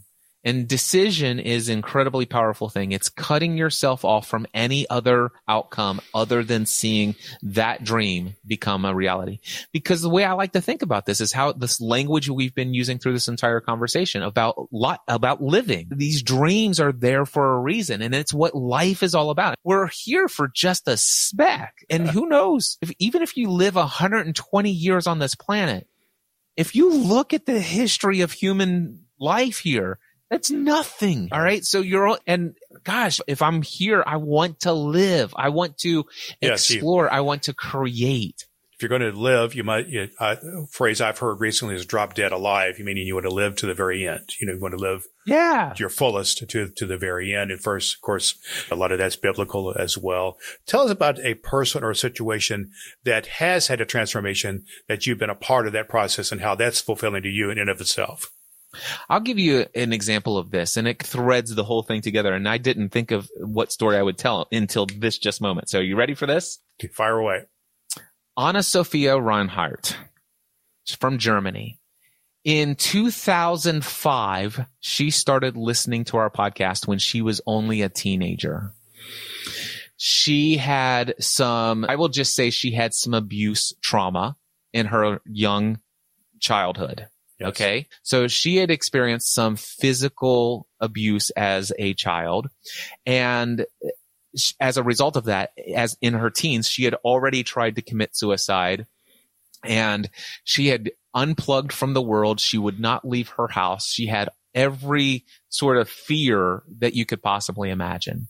And 0.46 0.68
decision 0.68 1.40
is 1.40 1.70
incredibly 1.70 2.28
powerful 2.28 2.70
thing. 2.70 2.92
It's 2.92 3.10
cutting 3.10 3.58
yourself 3.58 4.06
off 4.06 4.28
from 4.28 4.46
any 4.54 4.88
other 4.90 5.32
outcome 5.48 6.02
other 6.14 6.44
than 6.44 6.68
seeing 6.68 7.16
that 7.42 7.84
dream 7.84 8.36
become 8.46 8.86
a 8.86 8.94
reality. 8.94 9.40
Because 9.74 10.04
the 10.04 10.10
way 10.10 10.24
I 10.24 10.34
like 10.34 10.52
to 10.52 10.62
think 10.62 10.84
about 10.84 11.08
this 11.08 11.20
is 11.20 11.32
how 11.32 11.52
this 11.54 11.82
language 11.82 12.30
we've 12.30 12.54
been 12.54 12.76
using 12.76 13.00
through 13.00 13.14
this 13.14 13.28
entire 13.28 13.60
conversation 13.60 14.22
about 14.22 14.72
lot, 14.72 15.02
about 15.08 15.42
living. 15.42 15.88
These 15.90 16.22
dreams 16.22 16.80
are 16.80 16.92
there 16.92 17.26
for 17.26 17.56
a 17.56 17.60
reason 17.60 18.04
and 18.04 18.14
it's 18.14 18.34
what 18.34 18.54
life 18.54 19.02
is 19.02 19.16
all 19.16 19.32
about. 19.32 19.56
We're 19.64 19.88
here 19.88 20.28
for 20.28 20.48
just 20.48 20.88
a 20.88 20.96
speck. 20.98 21.74
And 21.90 22.08
who 22.08 22.28
knows 22.28 22.78
if 22.82 22.92
even 23.00 23.24
if 23.24 23.36
you 23.36 23.50
live 23.50 23.74
120 23.74 24.70
years 24.70 25.08
on 25.08 25.18
this 25.18 25.34
planet, 25.34 25.88
if 26.56 26.76
you 26.76 26.94
look 26.94 27.34
at 27.34 27.48
the 27.48 27.60
history 27.60 28.22
of 28.22 28.32
human 28.32 29.06
life 29.20 29.60
here, 29.60 30.00
that's 30.30 30.50
nothing. 30.52 31.30
All 31.32 31.42
right. 31.42 31.64
So 31.64 31.82
you're, 31.82 32.08
all, 32.08 32.18
and 32.26 32.56
gosh, 32.84 33.20
if 33.28 33.42
I'm 33.42 33.62
here, 33.62 34.04
I 34.06 34.18
want 34.18 34.62
to 34.62 34.74
live. 34.74 35.34
I 35.38 35.50
want 35.50 35.78
to 35.80 36.06
Yes, 36.42 36.70
you- 36.70 36.78
explore. 36.78 37.12
I 37.12 37.22
want 37.22 37.44
to 37.44 37.54
create. 37.54 38.46
If 38.78 38.82
you're 38.82 38.90
going 38.90 39.10
to 39.10 39.18
live, 39.18 39.56
you 39.56 39.64
might, 39.64 39.88
you, 39.88 40.10
uh, 40.20 40.36
a 40.44 40.68
phrase 40.68 41.00
I've 41.00 41.20
heard 41.20 41.40
recently 41.40 41.76
is 41.76 41.86
drop 41.86 42.14
dead 42.14 42.34
alive. 42.34 42.78
You 42.78 42.84
meaning 42.84 43.08
you 43.08 43.14
want 43.14 43.26
to 43.26 43.34
live 43.34 43.56
to 43.58 43.66
the 43.66 43.74
very 43.74 44.06
end. 44.06 44.34
You 44.42 44.48
know, 44.48 44.54
you 44.54 44.60
want 44.60 44.74
to 44.74 44.78
live 44.82 45.06
Yeah. 45.26 45.72
to 45.74 45.80
your 45.80 45.88
fullest 45.90 46.40
to, 46.50 46.68
to 46.68 46.86
the 46.86 46.98
very 46.98 47.34
end. 47.34 47.52
And 47.52 47.62
first, 47.62 47.96
of 47.96 48.02
course, 48.02 48.36
a 48.70 48.76
lot 48.76 48.92
of 48.92 48.98
that's 48.98 49.16
biblical 49.16 49.74
as 49.80 49.98
well. 49.98 50.38
Tell 50.66 50.82
us 50.82 50.92
about 50.92 51.20
a 51.20 51.36
person 51.36 51.86
or 51.86 51.92
a 51.92 51.96
situation 51.96 52.72
that 53.06 53.28
has 53.28 53.68
had 53.68 53.80
a 53.80 53.86
transformation 53.86 54.66
that 54.90 55.08
you've 55.08 55.20
been 55.20 55.30
a 55.30 55.36
part 55.36 55.68
of 55.68 55.72
that 55.74 55.88
process 55.88 56.34
and 56.34 56.42
how 56.42 56.54
that's 56.56 56.82
fulfilling 56.82 57.24
to 57.24 57.30
you 57.30 57.50
in 57.50 57.58
and 57.58 57.70
of 57.70 57.80
itself. 57.80 58.30
I'll 59.10 59.20
give 59.20 59.40
you 59.40 59.66
an 59.76 59.94
example 59.94 60.38
of 60.38 60.52
this 60.52 60.78
and 60.78 60.88
it 60.88 61.02
threads 61.02 61.54
the 61.54 61.64
whole 61.64 61.84
thing 61.84 62.02
together. 62.02 62.34
And 62.34 62.48
I 62.48 62.58
didn't 62.58 62.90
think 62.90 63.12
of 63.12 63.30
what 63.38 63.72
story 63.72 63.98
I 63.98 64.04
would 64.04 64.18
tell 64.18 64.48
until 64.52 64.86
this 64.86 65.18
just 65.18 65.42
moment. 65.42 65.70
So 65.70 65.80
are 65.80 65.84
you 65.84 65.96
ready 65.96 66.14
for 66.14 66.26
this? 66.26 66.60
Okay, 66.80 66.92
Fire 66.92 67.18
away. 67.18 67.46
Anna 68.38 68.64
Sophia 68.64 69.18
Reinhardt 69.20 69.98
from 71.00 71.18
Germany. 71.18 71.80
In 72.44 72.76
2005, 72.76 74.66
she 74.80 75.10
started 75.10 75.58
listening 75.58 76.04
to 76.06 76.18
our 76.18 76.30
podcast 76.30 76.88
when 76.88 77.00
she 77.00 77.22
was 77.22 77.42
only 77.48 77.82
a 77.82 77.90
teenager. 77.90 78.72
She 79.98 80.58
had 80.58 81.16
some, 81.20 81.86
I 81.86 81.96
will 81.96 82.10
just 82.10 82.36
say 82.36 82.52
she 82.52 82.72
had 82.72 82.94
some 82.94 83.14
abuse 83.14 83.74
trauma 83.82 84.36
in 84.74 84.88
her 84.88 85.22
young 85.26 85.80
childhood. 86.40 87.08
Yes. 87.40 87.50
Okay. 87.50 87.88
So 88.04 88.28
she 88.28 88.58
had 88.58 88.72
experienced 88.72 89.34
some 89.34 89.56
physical 89.56 90.68
abuse 90.80 91.30
as 91.32 91.74
a 91.78 91.94
child. 91.94 92.50
And 93.06 93.66
eh, 93.84 93.90
as 94.60 94.78
a 94.78 94.84
result 94.84 95.16
of 95.16 95.26
that, 95.26 95.52
as 95.74 95.98
in 96.02 96.14
her 96.14 96.30
teens, 96.30 96.68
she 96.68 96.84
had 96.84 96.94
already 97.06 97.44
tried 97.44 97.76
to 97.76 97.82
commit 97.82 98.16
suicide 98.16 98.86
and 99.64 100.10
she 100.44 100.68
had 100.68 100.92
unplugged 101.14 101.72
from 101.72 101.94
the 101.94 102.02
world. 102.02 102.40
She 102.40 102.58
would 102.58 102.80
not 102.80 103.08
leave 103.08 103.30
her 103.30 103.48
house. 103.48 103.88
She 103.88 104.08
had 104.08 104.30
every 104.54 105.26
sort 105.50 105.78
of 105.78 105.90
fear 105.90 106.64
that 106.80 106.94
you 106.94 107.06
could 107.06 107.22
possibly 107.22 107.70
imagine. 107.70 108.28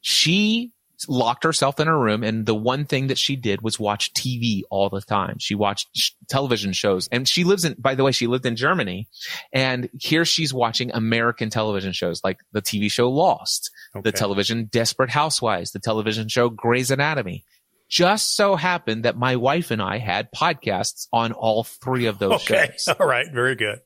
She 0.00 0.72
locked 1.08 1.44
herself 1.44 1.78
in 1.78 1.86
her 1.86 1.98
room 1.98 2.22
and 2.22 2.46
the 2.46 2.54
one 2.54 2.84
thing 2.86 3.08
that 3.08 3.18
she 3.18 3.36
did 3.36 3.60
was 3.62 3.78
watch 3.78 4.12
TV 4.14 4.62
all 4.70 4.88
the 4.88 5.00
time. 5.02 5.36
She 5.38 5.54
watched 5.54 5.88
sh- 5.94 6.10
television 6.28 6.72
shows 6.72 7.08
and 7.12 7.28
she 7.28 7.44
lives 7.44 7.64
in, 7.64 7.74
by 7.78 7.94
the 7.94 8.02
way, 8.04 8.12
she 8.12 8.26
lived 8.26 8.46
in 8.46 8.56
Germany 8.56 9.08
and 9.52 9.88
here 10.00 10.24
she's 10.24 10.54
watching 10.54 10.90
American 10.94 11.50
television 11.50 11.92
shows 11.92 12.22
like 12.24 12.38
the 12.52 12.62
TV 12.62 12.90
show 12.90 13.10
Lost, 13.10 13.70
the 14.02 14.12
television 14.12 14.66
Desperate 14.66 15.10
Housewives, 15.10 15.72
the 15.72 15.80
television 15.80 16.28
show 16.28 16.48
Grey's 16.48 16.90
Anatomy. 16.90 17.44
Just 17.88 18.34
so 18.34 18.56
happened 18.56 19.04
that 19.04 19.16
my 19.16 19.36
wife 19.36 19.70
and 19.70 19.80
I 19.80 19.98
had 19.98 20.32
podcasts 20.32 21.06
on 21.12 21.32
all 21.32 21.62
three 21.62 22.06
of 22.06 22.18
those 22.18 22.32
Okay. 22.42 22.72
shows. 22.78 22.88
All 23.00 23.06
right. 23.06 23.26
Very 23.32 23.54
good. 23.54 23.78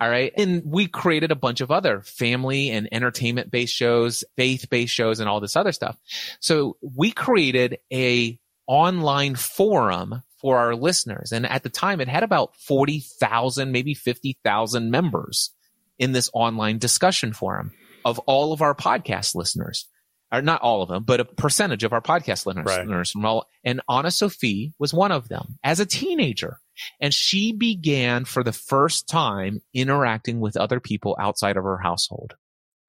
All 0.00 0.08
right. 0.08 0.32
And 0.36 0.62
we 0.64 0.86
created 0.86 1.32
a 1.32 1.36
bunch 1.36 1.60
of 1.60 1.70
other 1.70 2.02
family 2.02 2.70
and 2.70 2.88
entertainment 2.92 3.50
based 3.50 3.74
shows, 3.74 4.24
faith 4.36 4.70
based 4.70 4.94
shows 4.94 5.18
and 5.18 5.28
all 5.28 5.40
this 5.40 5.56
other 5.56 5.72
stuff. 5.72 5.98
So 6.40 6.76
we 6.80 7.10
created 7.10 7.78
a 7.92 8.38
online 8.66 9.34
forum 9.34 10.22
for 10.40 10.58
our 10.58 10.76
listeners. 10.76 11.32
And 11.32 11.46
at 11.46 11.64
the 11.64 11.68
time 11.68 12.00
it 12.00 12.08
had 12.08 12.22
about 12.22 12.54
40,000, 12.56 13.72
maybe 13.72 13.94
50,000 13.94 14.90
members 14.90 15.50
in 15.98 16.12
this 16.12 16.30
online 16.32 16.78
discussion 16.78 17.32
forum 17.32 17.72
of 18.04 18.20
all 18.20 18.52
of 18.52 18.62
our 18.62 18.74
podcast 18.74 19.34
listeners. 19.34 19.88
Or 20.30 20.42
not 20.42 20.60
all 20.60 20.82
of 20.82 20.90
them, 20.90 21.04
but 21.04 21.20
a 21.20 21.24
percentage 21.24 21.84
of 21.84 21.94
our 21.94 22.02
podcast 22.02 22.44
listeners. 22.44 22.66
Right. 22.66 23.06
from 23.06 23.24
all, 23.24 23.48
and 23.64 23.80
Anna 23.88 24.10
Sophie 24.10 24.74
was 24.78 24.92
one 24.92 25.10
of 25.10 25.28
them 25.28 25.58
as 25.64 25.80
a 25.80 25.86
teenager. 25.86 26.60
And 27.00 27.12
she 27.12 27.52
began 27.52 28.24
for 28.24 28.42
the 28.42 28.52
first 28.52 29.08
time 29.08 29.62
interacting 29.74 30.40
with 30.40 30.56
other 30.56 30.80
people 30.80 31.16
outside 31.20 31.56
of 31.56 31.64
her 31.64 31.78
household. 31.78 32.34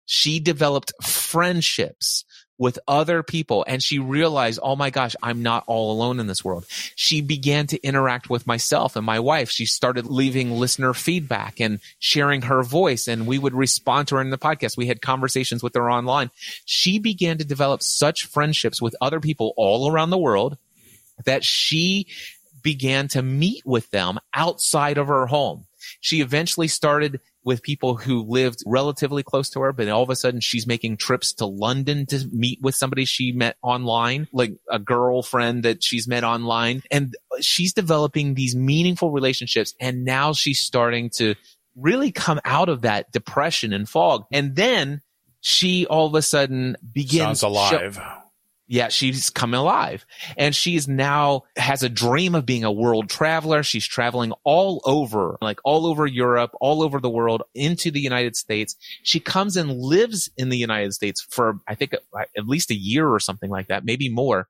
She 0.06 0.40
developed 0.40 0.92
friendships 1.04 2.26
with 2.60 2.78
other 2.88 3.24
people 3.24 3.64
and 3.68 3.82
she 3.82 4.00
realized, 4.00 4.60
oh 4.62 4.76
my 4.76 4.90
gosh, 4.90 5.16
I'm 5.24 5.42
not 5.42 5.64
all 5.66 5.92
alone 5.92 6.20
in 6.20 6.28
this 6.28 6.44
world. 6.44 6.66
She 6.96 7.22
began 7.22 7.68
to 7.68 7.82
interact 7.82 8.30
with 8.30 8.46
myself 8.46 8.96
and 8.98 9.06
my 9.06 9.20
wife. 9.20 9.50
She 9.50 9.66
started 9.66 10.06
leaving 10.06 10.52
listener 10.52 10.94
feedback 10.94 11.62
and 11.62 11.80
sharing 12.00 12.42
her 12.44 12.62
voice 12.62 13.08
and 13.08 13.26
we 13.26 13.40
would 13.40 13.54
respond 13.54 14.10
to 14.10 14.16
her 14.16 14.22
in 14.22 14.30
the 14.30 14.38
podcast. 14.38 14.76
We 14.76 14.88
had 14.88 15.02
conversations 15.02 15.64
with 15.64 15.74
her 15.76 15.90
online. 15.90 16.32
She 16.66 17.00
began 17.00 17.38
to 17.38 17.46
develop 17.46 17.82
such 17.82 18.26
friendships 18.26 18.82
with 18.82 18.96
other 19.00 19.22
people 19.22 19.54
all 19.56 19.90
around 19.90 20.10
the 20.10 20.18
world 20.18 20.58
that 21.26 21.44
she 21.44 22.08
began 22.62 23.08
to 23.10 23.22
meet 23.22 23.64
with 23.66 23.90
them 23.92 24.20
outside 24.34 24.98
of 24.98 25.08
her 25.08 25.26
home. 25.26 25.66
She 26.02 26.22
eventually 26.22 26.68
started 26.68 27.20
with 27.44 27.64
people 27.64 27.96
who 27.96 28.24
lived 28.24 28.62
relatively 28.66 29.24
close 29.24 29.50
to 29.52 29.62
her, 29.62 29.72
but 29.74 29.88
all 29.88 30.04
of 30.04 30.10
a 30.10 30.16
sudden 30.16 30.42
she's 30.42 30.68
making 30.68 30.98
trips 30.98 31.34
to 31.34 31.46
London 31.46 32.06
to 32.08 32.28
meet 32.32 32.60
with 32.62 32.76
somebody 32.76 33.06
she 33.06 33.32
met 33.32 33.56
online, 33.62 34.28
like 34.34 34.54
a 34.70 34.78
girlfriend 34.78 35.64
that 35.64 35.84
she's 35.84 36.08
met 36.08 36.24
online. 36.24 36.84
And 36.92 37.16
she's 37.40 37.74
developing 37.74 38.34
these 38.34 38.56
meaningful 38.56 39.12
relationships. 39.12 39.74
And 39.80 40.04
now 40.04 40.34
she's 40.34 40.60
starting 40.60 41.10
to 41.16 41.36
really 41.76 42.12
come 42.12 42.40
out 42.44 42.70
of 42.70 42.82
that 42.82 43.12
depression 43.12 43.74
and 43.74 43.88
fog. 43.88 44.26
And 44.32 44.56
then 44.56 45.02
she 45.42 45.86
all 45.86 46.08
of 46.08 46.16
a 46.16 46.22
sudden 46.22 46.76
begins 46.94 47.40
Sounds 47.40 47.44
alive. 47.44 48.00
Yeah, 48.70 48.90
she's 48.90 49.32
coming 49.32 49.60
alive. 49.60 50.06
And 50.38 50.56
she's 50.56 50.88
now 50.88 51.44
has 51.58 51.82
a 51.82 51.90
dream 51.90 52.36
of 52.36 52.46
being 52.46 52.64
a 52.64 52.72
world 52.72 53.10
traveler. 53.10 53.64
She's 53.64 53.88
traveling 53.88 54.32
all 54.44 54.82
over, 54.86 55.38
like 55.42 55.60
all 55.66 55.88
over 55.88 56.06
Europe, 56.06 56.52
all 56.62 56.84
over 56.84 57.00
the 57.00 57.10
world, 57.10 57.42
into 57.56 57.90
the 57.90 58.00
United 58.00 58.36
States. 58.36 58.76
She 59.02 59.20
comes 59.20 59.58
and 59.58 59.72
lives 59.72 60.30
in 60.38 60.50
the 60.50 60.58
United 60.58 60.94
States 60.94 61.26
for, 61.32 61.58
I 61.68 61.74
think, 61.74 61.94
at 61.94 62.48
least 62.48 62.70
a 62.70 62.76
year 62.76 63.10
or 63.10 63.20
something 63.20 63.50
like 63.50 63.70
that, 63.70 63.86
maybe 63.86 64.08
more. 64.08 64.48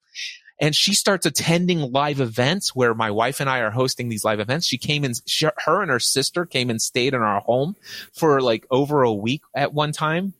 And 0.59 0.75
she 0.75 0.93
starts 0.93 1.25
attending 1.25 1.93
live 1.93 2.19
events 2.19 2.75
where 2.75 2.93
my 2.93 3.11
wife 3.11 3.39
and 3.39 3.49
I 3.49 3.59
are 3.59 3.71
hosting 3.71 4.09
these 4.09 4.25
live 4.25 4.41
events. 4.41 4.67
She 4.67 4.77
came 4.77 5.05
and 5.05 5.15
she, 5.25 5.47
her 5.65 5.81
and 5.81 5.89
her 5.89 6.01
sister 6.01 6.45
came 6.45 6.69
and 6.69 6.81
stayed 6.81 7.13
in 7.13 7.21
our 7.21 7.39
home 7.39 7.77
for 8.13 8.41
like 8.41 8.67
over 8.69 9.01
a 9.01 9.13
week 9.13 9.43
at 9.55 9.73
one 9.73 9.93
time. 9.93 10.33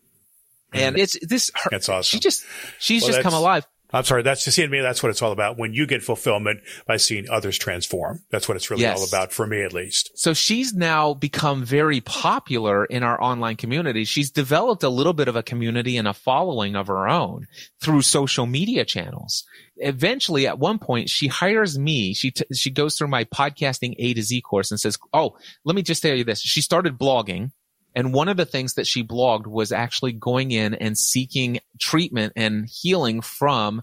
And 0.73 0.97
it's 0.97 1.17
this, 1.27 1.51
her, 1.55 1.69
That's 1.71 1.89
awesome. 1.89 2.17
she 2.17 2.19
just, 2.19 2.45
she's 2.79 3.01
Well, 3.03 3.11
just 3.11 3.21
come 3.23 3.33
alive. 3.33 3.65
I'm 3.91 4.03
sorry. 4.03 4.21
That's 4.21 4.43
to 4.43 4.51
see 4.51 4.61
to 4.61 4.67
me. 4.67 4.81
That's 4.81 5.01
what 5.01 5.09
it's 5.09 5.23
all 5.23 5.31
about. 5.31 5.57
When 5.57 5.73
you 5.73 5.88
get 5.88 6.03
fulfillment 6.03 6.59
by 6.85 6.97
seeing 6.97 7.27
others 7.27 7.57
transform, 7.57 8.19
that's 8.29 8.47
what 8.47 8.55
it's 8.55 8.69
really 8.69 8.83
Yes. 8.83 8.99
all 8.99 9.07
about 9.07 9.33
for 9.33 9.47
me, 9.47 9.63
at 9.63 9.73
least. 9.73 10.11
So 10.13 10.35
she's 10.35 10.75
now 10.75 11.15
become 11.15 11.65
very 11.65 11.99
popular 11.99 12.85
in 12.85 13.01
our 13.01 13.19
online 13.19 13.55
community. 13.55 14.05
She's 14.05 14.29
developed 14.29 14.83
a 14.83 14.89
little 14.89 15.13
bit 15.13 15.27
of 15.27 15.35
a 15.35 15.41
community 15.41 15.97
and 15.97 16.07
a 16.07 16.13
following 16.13 16.75
of 16.75 16.85
her 16.85 17.07
own 17.09 17.47
through 17.81 18.03
social 18.03 18.45
media 18.45 18.85
channels. 18.85 19.43
Eventually, 19.77 20.45
at 20.45 20.59
one 20.59 20.77
point, 20.77 21.09
she 21.09 21.25
hires 21.25 21.79
me. 21.79 22.13
She, 22.13 22.29
t- 22.29 22.45
she 22.53 22.69
goes 22.69 22.95
through 22.95 23.07
my 23.07 23.23
podcasting 23.23 23.95
A 23.97 24.13
to 24.13 24.21
Z 24.21 24.41
course 24.41 24.69
and 24.69 24.79
says, 24.79 24.99
Oh, 25.13 25.35
let 25.65 25.75
me 25.75 25.81
just 25.81 26.03
tell 26.03 26.15
you 26.15 26.23
this. 26.23 26.41
She 26.41 26.61
started 26.61 26.99
blogging. 26.99 27.53
And 27.96 28.13
one 28.13 28.29
of 28.29 28.38
the 28.38 28.46
things 28.46 28.75
that 28.75 28.88
she 28.88 29.03
blogged 29.03 29.48
was 29.48 29.72
actually 29.72 30.13
going 30.13 30.51
in 30.51 30.74
and 30.74 30.98
seeking 30.98 31.60
treatment 31.79 32.34
and 32.36 32.67
healing 32.69 33.22
from 33.22 33.81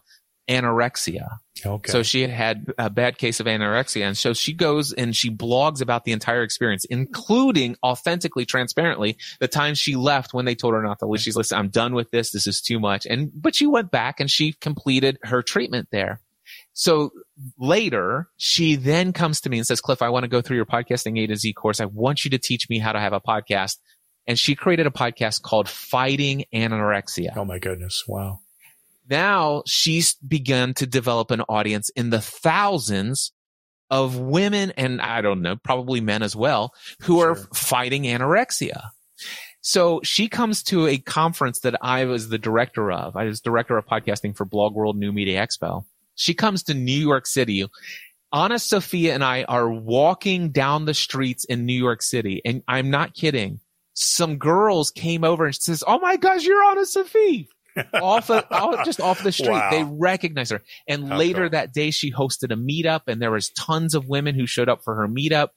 anorexia. 0.49 1.39
Okay. 1.65 1.91
So 1.91 2.03
she 2.03 2.21
had 2.21 2.31
had 2.31 2.73
a 2.79 2.91
bad 2.91 3.19
case 3.19 3.41
of 3.41 3.47
anorexia. 3.47 4.07
And 4.07 4.17
so 4.17 4.33
she 4.33 4.53
goes 4.53 4.93
and 4.93 5.17
she 5.17 5.31
blogs 5.31 5.81
about 5.81 6.05
the 6.05 6.13
entire 6.13 6.43
experience, 6.43 6.85
including 6.85 7.77
authentically, 7.83 8.45
transparently, 8.45 9.17
the 9.41 9.49
time 9.49 9.75
she 9.75 9.97
left 9.97 10.35
when 10.35 10.45
they 10.45 10.55
told 10.55 10.75
her 10.75 10.83
not 10.83 10.99
to 11.01 11.07
leave. 11.07 11.21
She's 11.21 11.37
listen, 11.37 11.59
I'm 11.59 11.69
done 11.69 11.95
with 11.95 12.11
this. 12.11 12.31
This 12.31 12.47
is 12.47 12.61
too 12.61 12.79
much. 12.79 13.07
And, 13.07 13.31
but 13.35 13.55
she 13.55 13.67
went 13.67 13.91
back 13.91 14.21
and 14.21 14.31
she 14.31 14.53
completed 14.53 15.19
her 15.23 15.43
treatment 15.43 15.89
there. 15.91 16.21
So 16.75 17.11
later, 17.59 18.29
she 18.37 18.77
then 18.77 19.13
comes 19.13 19.41
to 19.41 19.51
me 19.51 19.59
and 19.59 19.67
says, 19.67 19.81
Cliff, 19.81 20.03
I 20.03 20.11
want 20.11 20.25
to 20.25 20.29
go 20.29 20.43
through 20.43 20.57
your 20.57 20.67
podcasting 20.67 21.19
A 21.19 21.27
to 21.27 21.37
Z 21.37 21.55
course. 21.55 21.81
I 21.81 21.87
want 21.87 22.25
you 22.25 22.31
to 22.33 22.39
teach 22.39 22.69
me 22.69 22.79
how 22.79 22.93
to 22.93 23.01
have 23.01 23.15
a 23.15 23.21
podcast 23.21 23.79
and 24.27 24.39
she 24.39 24.55
created 24.55 24.87
a 24.87 24.91
podcast 24.91 25.43
called 25.43 25.69
Fighting 25.69 26.45
Anorexia. 26.53 27.37
Oh 27.37 27.45
my 27.45 27.59
goodness. 27.59 28.05
Wow. 28.07 28.41
Now 29.09 29.63
she's 29.67 30.15
begun 30.15 30.75
to 30.75 30.87
develop 30.87 31.31
an 31.31 31.43
audience 31.43 31.91
in 31.91 32.11
the 32.11 32.21
thousands 32.21 33.33
of 33.89 34.19
women 34.19 34.73
and 34.73 35.01
I 35.01 35.21
don't 35.21 35.43
know, 35.43 35.57
probably 35.57 36.01
men 36.01 36.23
as 36.23 36.35
well, 36.35 36.75
who 37.03 37.19
sure. 37.19 37.31
are 37.31 37.35
fighting 37.55 38.03
anorexia. 38.03 38.89
So 39.61 40.01
she 40.03 40.29
comes 40.29 40.63
to 40.65 40.87
a 40.87 40.99
conference 40.99 41.61
that 41.61 41.77
I 41.83 42.05
was 42.05 42.29
the 42.29 42.39
director 42.39 42.91
of. 42.93 43.17
I 43.17 43.25
was 43.25 43.41
director 43.41 43.77
of 43.77 43.87
podcasting 43.87 44.37
for 44.37 44.45
Blog 44.45 44.75
World 44.75 44.97
New 44.97 45.13
Media 45.13 45.45
Expo. 45.45 45.85
She 46.15 46.35
comes 46.35 46.63
to 46.65 46.75
New 46.75 46.93
York 46.93 47.27
City. 47.27 47.67
Anna 48.33 48.59
Sophia 48.59 49.15
and 49.15 49.25
I 49.25 49.45
are 49.45 49.71
walking 49.71 50.51
down 50.51 50.85
the 50.85 50.95
streets 50.95 51.45
in 51.45 51.67
New 51.67 51.75
York 51.75 52.03
City. 52.03 52.43
And 52.45 52.63
I'm 52.69 52.91
not 52.91 53.15
kidding. 53.15 53.61
Some 53.99 54.37
girls 54.37 54.91
came 54.91 55.25
over 55.25 55.47
and 55.47 55.55
says, 55.55 55.83
Oh 55.87 55.99
my 55.99 56.17
gosh, 56.17 56.45
you're 56.45 56.63
Anna 56.65 56.85
Sophia. 56.85 57.45
off, 57.95 58.31
of, 58.31 58.45
off, 58.51 58.85
just 58.85 59.01
off 59.01 59.23
the 59.23 59.33
street. 59.33 59.51
Wow. 59.51 59.71
They 59.71 59.85
recognize 59.85 60.51
her. 60.51 60.63
And 60.87 61.09
How 61.09 61.17
later 61.17 61.43
cool. 61.43 61.51
that 61.51 61.73
day, 61.73 61.91
she 61.91 62.13
hosted 62.13 62.53
a 62.53 62.57
meetup 62.57 63.03
and 63.07 63.21
there 63.21 63.31
was 63.31 63.51
tons 63.51 63.95
of 63.95 64.07
women 64.07 64.35
who 64.35 64.47
showed 64.47 64.69
up 64.69 64.83
for 64.85 64.95
her 64.97 65.09
meetup. 65.09 65.49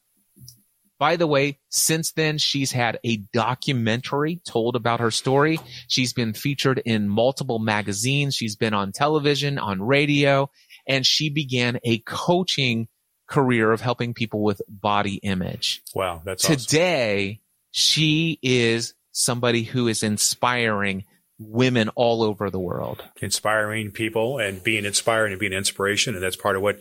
By 0.99 1.15
the 1.15 1.27
way, 1.27 1.59
since 1.69 2.11
then, 2.11 2.37
she's 2.37 2.71
had 2.73 2.99
a 3.05 3.17
documentary 3.33 4.41
told 4.45 4.75
about 4.75 4.99
her 4.99 5.11
story. 5.11 5.59
She's 5.87 6.11
been 6.11 6.33
featured 6.33 6.81
in 6.83 7.07
multiple 7.07 7.59
magazines. 7.59 8.35
She's 8.35 8.57
been 8.57 8.73
on 8.73 8.91
television, 8.91 9.57
on 9.57 9.81
radio, 9.81 10.49
and 10.85 11.05
she 11.05 11.29
began 11.29 11.79
a 11.85 11.99
coaching 11.99 12.89
career 13.27 13.71
of 13.71 13.79
helping 13.79 14.13
people 14.13 14.43
with 14.43 14.61
body 14.67 15.15
image. 15.23 15.81
Wow. 15.95 16.21
That's 16.25 16.45
today. 16.45 17.27
Awesome. 17.29 17.39
She 17.71 18.39
is 18.41 18.93
somebody 19.11 19.63
who 19.63 19.87
is 19.87 20.03
inspiring 20.03 21.05
women 21.39 21.89
all 21.95 22.21
over 22.21 22.49
the 22.49 22.59
world. 22.59 23.03
Inspiring 23.21 23.91
people 23.91 24.39
and 24.39 24.63
being 24.63 24.85
inspiring 24.85 25.31
and 25.31 25.39
being 25.39 25.53
inspiration. 25.53 26.13
And 26.13 26.23
that's 26.23 26.35
part 26.35 26.55
of 26.55 26.61
what 26.61 26.79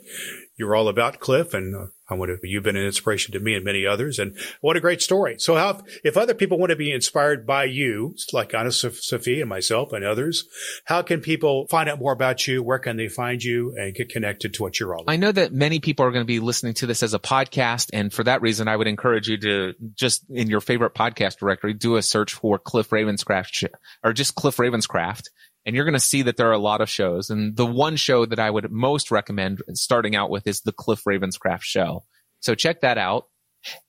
you're 0.59 0.75
all 0.75 0.89
about, 0.89 1.21
Cliff. 1.21 1.55
And 1.55 1.75
uh, 1.75 1.87
I 2.11 2.15
want 2.15 2.31
to, 2.31 2.49
you've 2.49 2.65
been 2.65 2.77
an 2.77 2.85
inspiration 2.85 3.33
to 3.33 3.41
me 3.41 3.55
and 3.55 3.65
many 3.65 3.87
others. 3.87 4.19
And 4.19 4.37
what 4.61 4.77
a 4.77 4.81
great 4.81 5.01
story. 5.01 5.37
So 5.39 5.55
how, 5.55 5.83
if 6.03 6.17
other 6.17 6.35
people 6.35 6.59
want 6.59 6.71
to 6.71 6.77
be 6.77 6.91
inspired 6.91 7.47
by 7.47 7.65
you, 7.65 8.17
like 8.33 8.53
Anna 8.55 8.73
Sophie 8.73 9.41
and 9.41 9.49
myself 9.49 9.93
and 9.93 10.05
others, 10.05 10.45
how 10.85 11.03
can 11.03 11.21
people 11.21 11.69
find 11.69 11.89
out 11.89 12.01
more 12.01 12.13
about 12.13 12.47
you? 12.47 12.63
Where 12.63 12.79
can 12.81 12.97
they 12.97 13.09
find 13.09 13.43
you 13.43 13.75
and 13.77 13.95
get 13.95 14.09
connected 14.09 14.55
to 14.55 14.63
what 14.63 14.81
you're 14.81 14.95
all 14.95 15.03
about? 15.03 15.13
I 15.13 15.17
know 15.17 15.33
that 15.33 15.53
many 15.53 15.79
people 15.79 16.05
are 16.05 16.11
going 16.11 16.25
to 16.25 16.27
be 16.27 16.41
listening 16.41 16.75
to 16.75 16.87
this 16.87 17.03
as 17.03 17.15
a 17.15 17.21
podcast. 17.21 17.91
And 17.93 18.13
for 18.13 18.25
that 18.25 18.43
reason, 18.43 18.67
I 18.67 18.77
would 18.77 18.89
encourage 18.89 19.29
you 19.29 19.39
to 19.39 19.75
just 19.95 20.25
in 20.29 20.51
your 20.51 20.61
favorite 20.61 20.95
podcast 20.95 21.39
directory, 21.39 21.73
do 21.73 21.97
a 21.97 22.03
search 22.03 22.35
for 22.35 22.59
Cliff 22.59 22.91
Ravenscraft 22.91 23.69
or 24.03 24.13
just 24.13 24.35
Cliff 24.35 24.57
Ravenscraft 24.57 25.29
and 25.67 25.77
you're 25.77 25.85
going 25.85 25.95
to 25.95 26.01
see 26.01 26.23
that 26.23 26.37
there 26.37 26.49
are 26.49 26.53
a 26.53 26.59
lot 26.59 26.81
of 26.81 26.89
shows. 26.89 27.31
And 27.31 27.57
the 27.57 27.67
one 27.67 27.97
show 27.97 28.25
that 28.27 28.39
I 28.39 28.49
would 28.51 28.71
most 28.71 29.11
recommend 29.11 29.63
starting 29.75 30.15
out 30.17 30.31
with 30.31 30.47
is 30.47 30.61
the 30.63 30.73
Cliff 30.73 31.03
Ravenscraft 31.05 31.63
show. 31.63 32.05
So 32.41 32.55
check 32.55 32.83
that 32.83 32.99
out. 32.99 33.25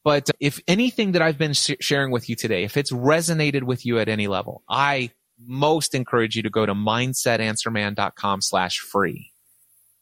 But 0.03 0.31
if 0.39 0.59
anything 0.67 1.11
that 1.13 1.21
I've 1.21 1.38
been 1.38 1.53
sh- 1.53 1.75
sharing 1.79 2.11
with 2.11 2.27
you 2.27 2.35
today, 2.35 2.63
if 2.63 2.75
it's 2.75 2.91
resonated 2.91 3.61
with 3.63 3.85
you 3.85 3.99
at 3.99 4.09
any 4.09 4.27
level, 4.27 4.63
I 4.67 5.11
most 5.45 5.93
encourage 5.95 6.35
you 6.35 6.43
to 6.43 6.49
go 6.49 6.65
to 6.65 6.73
mindsetanswerman.com 6.73 8.41
slash 8.41 8.79
free. 8.79 9.31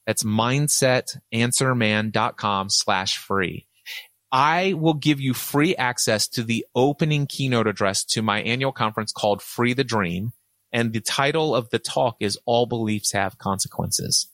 That's 0.05 0.23
mindsetanswerman.com 0.23 2.69
slash 2.69 3.17
free. 3.17 3.67
I 4.31 4.73
will 4.73 4.93
give 4.93 5.21
you 5.21 5.33
free 5.33 5.75
access 5.75 6.27
to 6.29 6.43
the 6.43 6.65
opening 6.75 7.27
keynote 7.27 7.67
address 7.67 8.05
to 8.05 8.21
my 8.21 8.41
annual 8.41 8.71
conference 8.71 9.11
called 9.11 9.41
Free 9.41 9.73
the 9.73 9.83
Dream. 9.83 10.31
And 10.71 10.93
the 10.93 11.01
title 11.01 11.55
of 11.55 11.69
the 11.69 11.79
talk 11.79 12.17
is 12.19 12.37
All 12.45 12.65
Beliefs 12.65 13.13
Have 13.13 13.37
Consequences. 13.37 14.29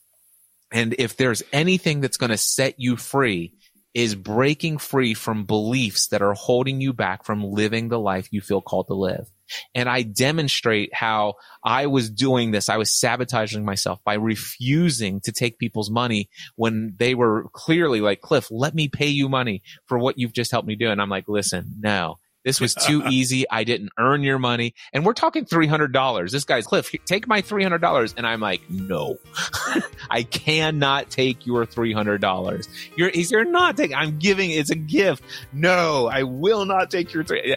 And 0.72 0.96
if 0.98 1.18
there's 1.18 1.44
anything 1.54 2.02
that's 2.02 2.18
going 2.18 2.32
to 2.32 2.38
set 2.38 2.76
you 2.80 2.98
free, 2.98 3.54
is 3.94 4.16
breaking 4.16 4.80
free 4.80 5.14
from 5.14 5.46
beliefs 5.46 6.08
that 6.08 6.22
are 6.22 6.34
holding 6.34 6.82
you 6.82 6.94
back 6.94 7.24
from 7.24 7.44
living 7.44 7.90
the 7.90 8.00
life 8.00 8.28
you 8.32 8.42
feel 8.42 8.62
called 8.62 8.88
to 8.88 8.96
live. 8.96 9.30
And 9.76 9.88
I 9.88 10.02
demonstrate 10.02 10.94
how 10.94 11.36
I 11.64 11.86
was 11.86 12.10
doing 12.10 12.52
this. 12.52 12.70
I 12.70 12.78
was 12.78 12.92
sabotaging 12.92 13.64
myself 13.64 14.00
by 14.04 14.16
refusing 14.16 15.22
to 15.22 15.32
take 15.32 15.60
people's 15.60 15.92
money 15.92 16.30
when 16.56 16.96
they 16.98 17.14
were 17.14 17.50
clearly 17.54 18.02
like, 18.02 18.22
Cliff, 18.22 18.48
let 18.50 18.74
me 18.74 18.88
pay 18.88 19.10
you 19.10 19.30
money 19.30 19.62
for 19.86 20.00
what 20.00 20.18
you've 20.18 20.34
just 20.34 20.52
helped 20.52 20.68
me 20.68 20.76
do. 20.76 20.90
And 20.90 21.00
I'm 21.00 21.10
like, 21.10 21.28
listen, 21.28 21.76
no, 21.80 22.18
this 22.44 22.60
was 22.60 22.76
too 22.76 23.04
easy. 23.10 23.50
I 23.50 23.64
didn't 23.64 23.92
earn 23.98 24.24
your 24.24 24.40
money. 24.40 24.74
And 24.92 25.06
we're 25.06 25.14
talking 25.14 25.46
$300. 25.46 26.32
This 26.32 26.44
guy's 26.44 26.68
Cliff, 26.68 26.92
take 27.06 27.28
my 27.28 27.42
$300. 27.42 28.14
And 28.18 28.28
I'm 28.28 28.40
like, 28.40 28.62
no, 28.70 29.20
I 30.10 30.24
cannot 30.24 31.10
take 31.10 31.46
your 31.46 31.66
$300. 31.66 32.68
You're, 32.96 33.10
you're 33.10 33.46
not 33.46 33.78
taking, 33.78 33.96
I'm 33.96 34.20
giving, 34.20 34.52
it's 34.52 34.70
a 34.70 34.76
gift. 34.76 35.24
No, 35.52 36.08
I 36.08 36.24
will 36.24 36.66
not 36.66 36.92
take 36.92 37.14
your 37.14 37.24
three. 37.24 37.56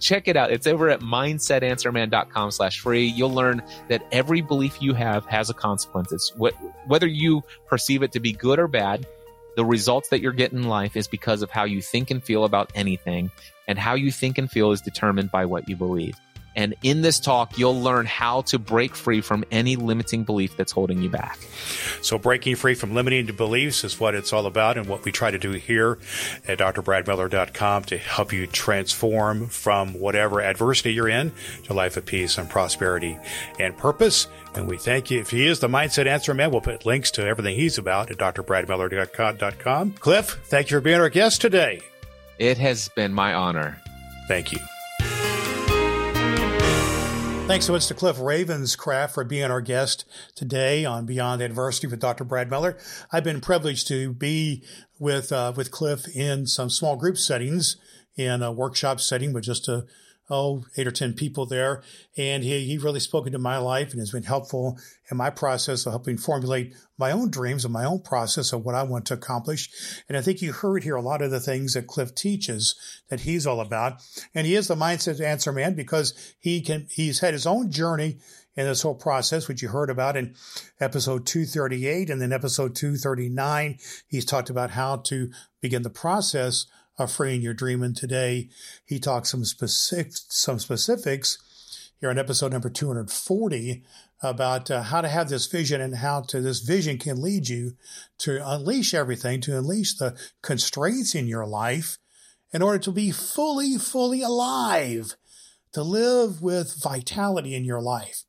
Check 0.00 0.28
it 0.28 0.36
out. 0.36 0.50
It's 0.50 0.66
over 0.66 0.88
at 0.88 1.00
mindsetanswerman.com 1.00 2.50
slash 2.50 2.80
free. 2.80 3.06
You'll 3.06 3.34
learn 3.34 3.62
that 3.88 4.06
every 4.12 4.40
belief 4.40 4.80
you 4.80 4.94
have 4.94 5.26
has 5.26 5.50
a 5.50 5.54
consequence. 5.54 6.12
It's 6.12 6.34
what, 6.36 6.54
whether 6.86 7.06
you 7.06 7.42
perceive 7.66 8.02
it 8.02 8.12
to 8.12 8.20
be 8.20 8.32
good 8.32 8.58
or 8.58 8.68
bad, 8.68 9.06
the 9.56 9.64
results 9.64 10.08
that 10.08 10.20
you're 10.20 10.32
getting 10.32 10.58
in 10.58 10.68
life 10.68 10.96
is 10.96 11.06
because 11.06 11.42
of 11.42 11.50
how 11.50 11.64
you 11.64 11.80
think 11.80 12.10
and 12.10 12.22
feel 12.22 12.44
about 12.44 12.72
anything 12.74 13.30
and 13.68 13.78
how 13.78 13.94
you 13.94 14.10
think 14.10 14.38
and 14.38 14.50
feel 14.50 14.72
is 14.72 14.80
determined 14.80 15.30
by 15.30 15.46
what 15.46 15.68
you 15.68 15.76
believe. 15.76 16.18
And 16.56 16.74
in 16.82 17.02
this 17.02 17.18
talk, 17.18 17.58
you'll 17.58 17.80
learn 17.80 18.06
how 18.06 18.42
to 18.42 18.58
break 18.58 18.94
free 18.94 19.20
from 19.20 19.44
any 19.50 19.76
limiting 19.76 20.24
belief 20.24 20.56
that's 20.56 20.72
holding 20.72 21.02
you 21.02 21.10
back. 21.10 21.38
So, 22.00 22.18
breaking 22.18 22.56
free 22.56 22.74
from 22.74 22.94
limiting 22.94 23.26
beliefs 23.34 23.82
is 23.84 23.98
what 23.98 24.14
it's 24.14 24.32
all 24.32 24.46
about, 24.46 24.76
and 24.76 24.86
what 24.86 25.04
we 25.04 25.12
try 25.12 25.30
to 25.30 25.38
do 25.38 25.52
here 25.52 25.98
at 26.46 26.58
drbradmiller.com 26.58 27.84
to 27.84 27.98
help 27.98 28.32
you 28.32 28.46
transform 28.46 29.48
from 29.48 29.94
whatever 29.94 30.40
adversity 30.40 30.92
you're 30.92 31.08
in 31.08 31.32
to 31.64 31.74
life 31.74 31.96
of 31.96 32.06
peace 32.06 32.38
and 32.38 32.48
prosperity 32.48 33.18
and 33.58 33.76
purpose. 33.76 34.28
And 34.54 34.68
we 34.68 34.78
thank 34.78 35.10
you. 35.10 35.20
If 35.20 35.30
he 35.30 35.46
is 35.46 35.58
the 35.58 35.68
Mindset 35.68 36.06
Answer 36.06 36.34
Man, 36.34 36.52
we'll 36.52 36.60
put 36.60 36.86
links 36.86 37.10
to 37.12 37.26
everything 37.26 37.56
he's 37.56 37.78
about 37.78 38.10
at 38.10 38.18
drbradmiller.com. 38.18 39.92
Cliff, 39.94 40.40
thank 40.44 40.70
you 40.70 40.76
for 40.76 40.80
being 40.80 41.00
our 41.00 41.08
guest 41.08 41.40
today. 41.40 41.80
It 42.38 42.58
has 42.58 42.88
been 42.90 43.12
my 43.12 43.34
honor. 43.34 43.80
Thank 44.26 44.52
you. 44.52 44.58
Thanks 47.46 47.66
so 47.66 47.74
much 47.74 47.86
to 47.88 47.94
Cliff 47.94 48.16
Ravenscraft 48.16 49.10
for 49.10 49.22
being 49.22 49.50
our 49.50 49.60
guest 49.60 50.06
today 50.34 50.86
on 50.86 51.04
Beyond 51.04 51.42
Adversity 51.42 51.86
with 51.86 52.00
Dr. 52.00 52.24
Brad 52.24 52.48
Miller. 52.48 52.78
I've 53.12 53.22
been 53.22 53.42
privileged 53.42 53.86
to 53.88 54.14
be 54.14 54.62
with 54.98 55.30
uh, 55.30 55.52
with 55.54 55.70
Cliff 55.70 56.08
in 56.16 56.46
some 56.46 56.70
small 56.70 56.96
group 56.96 57.18
settings 57.18 57.76
in 58.16 58.42
a 58.42 58.50
workshop 58.50 58.98
setting 58.98 59.34
with 59.34 59.44
just 59.44 59.68
a 59.68 59.84
oh, 60.30 60.64
eight 60.76 60.86
or 60.86 60.92
10 60.92 61.14
people 61.14 61.46
there. 61.46 61.82
And 62.16 62.42
he, 62.42 62.64
he 62.64 62.78
really 62.78 63.00
spoke 63.00 63.26
into 63.26 63.38
my 63.38 63.58
life 63.58 63.90
and 63.90 64.00
has 64.00 64.10
been 64.10 64.22
helpful 64.22 64.78
in 65.10 65.16
my 65.16 65.30
process 65.30 65.84
of 65.84 65.92
helping 65.92 66.16
formulate 66.16 66.74
my 66.96 67.10
own 67.10 67.30
dreams 67.30 67.64
and 67.64 67.72
my 67.72 67.84
own 67.84 68.00
process 68.00 68.52
of 68.52 68.64
what 68.64 68.74
I 68.74 68.82
want 68.84 69.06
to 69.06 69.14
accomplish. 69.14 69.68
And 70.08 70.16
I 70.16 70.22
think 70.22 70.40
you 70.40 70.52
heard 70.52 70.82
here 70.82 70.96
a 70.96 71.02
lot 71.02 71.22
of 71.22 71.30
the 71.30 71.40
things 71.40 71.74
that 71.74 71.86
Cliff 71.86 72.14
teaches 72.14 72.74
that 73.08 73.20
he's 73.20 73.46
all 73.46 73.60
about. 73.60 74.02
And 74.34 74.46
he 74.46 74.54
is 74.54 74.68
the 74.68 74.76
mindset 74.76 75.20
answer 75.20 75.52
man 75.52 75.74
because 75.74 76.34
he 76.40 76.60
can, 76.60 76.86
he's 76.90 77.20
had 77.20 77.34
his 77.34 77.46
own 77.46 77.70
journey 77.70 78.18
in 78.56 78.66
this 78.66 78.82
whole 78.82 78.94
process, 78.94 79.48
which 79.48 79.62
you 79.62 79.68
heard 79.68 79.90
about 79.90 80.16
in 80.16 80.34
episode 80.80 81.26
238 81.26 82.08
and 82.08 82.22
then 82.22 82.32
episode 82.32 82.74
239. 82.74 83.78
He's 84.06 84.24
talked 84.24 84.48
about 84.48 84.70
how 84.70 84.98
to 84.98 85.30
begin 85.60 85.82
the 85.82 85.90
process 85.90 86.66
freeing 87.06 87.42
your 87.42 87.54
dream. 87.54 87.82
And 87.82 87.96
today 87.96 88.48
he 88.84 88.98
talks 88.98 89.30
some 89.30 89.44
specific, 89.44 90.12
some 90.28 90.58
specifics 90.58 91.38
here 92.00 92.10
on 92.10 92.18
episode 92.18 92.52
number 92.52 92.70
240 92.70 93.82
about 94.22 94.70
uh, 94.70 94.82
how 94.82 95.00
to 95.00 95.08
have 95.08 95.28
this 95.28 95.46
vision 95.46 95.80
and 95.80 95.96
how 95.96 96.20
to 96.22 96.40
this 96.40 96.60
vision 96.60 96.98
can 96.98 97.20
lead 97.20 97.48
you 97.48 97.72
to 98.18 98.40
unleash 98.46 98.94
everything, 98.94 99.40
to 99.42 99.58
unleash 99.58 99.94
the 99.94 100.16
constraints 100.42 101.14
in 101.14 101.26
your 101.26 101.46
life 101.46 101.98
in 102.52 102.62
order 102.62 102.78
to 102.78 102.92
be 102.92 103.10
fully, 103.10 103.76
fully 103.78 104.22
alive, 104.22 105.16
to 105.72 105.82
live 105.82 106.40
with 106.40 106.80
vitality 106.82 107.54
in 107.54 107.64
your 107.64 107.82
life 107.82 108.23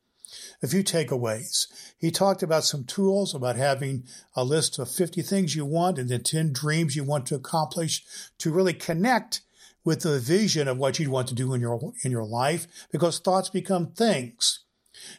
a 0.65 0.67
few 0.67 0.83
takeaways. 0.83 1.67
He 1.97 2.09
talked 2.09 2.41
about 2.41 2.63
some 2.63 2.83
tools 2.83 3.35
about 3.35 3.55
having 3.55 4.05
a 4.35 4.43
list 4.43 4.79
of 4.79 4.89
50 4.89 5.21
things 5.21 5.55
you 5.55 5.63
want 5.63 5.99
and 5.99 6.09
then 6.09 6.23
10 6.23 6.53
dreams 6.53 6.95
you 6.95 7.03
want 7.03 7.27
to 7.27 7.35
accomplish 7.35 8.03
to 8.39 8.51
really 8.51 8.73
connect 8.73 9.41
with 9.83 10.01
the 10.01 10.19
vision 10.19 10.67
of 10.67 10.79
what 10.79 10.97
you 10.97 11.11
want 11.11 11.27
to 11.27 11.35
do 11.35 11.53
in 11.53 11.61
your 11.61 11.93
in 12.03 12.11
your 12.11 12.25
life 12.25 12.65
because 12.91 13.19
thoughts 13.19 13.49
become 13.49 13.91
things. 13.91 14.63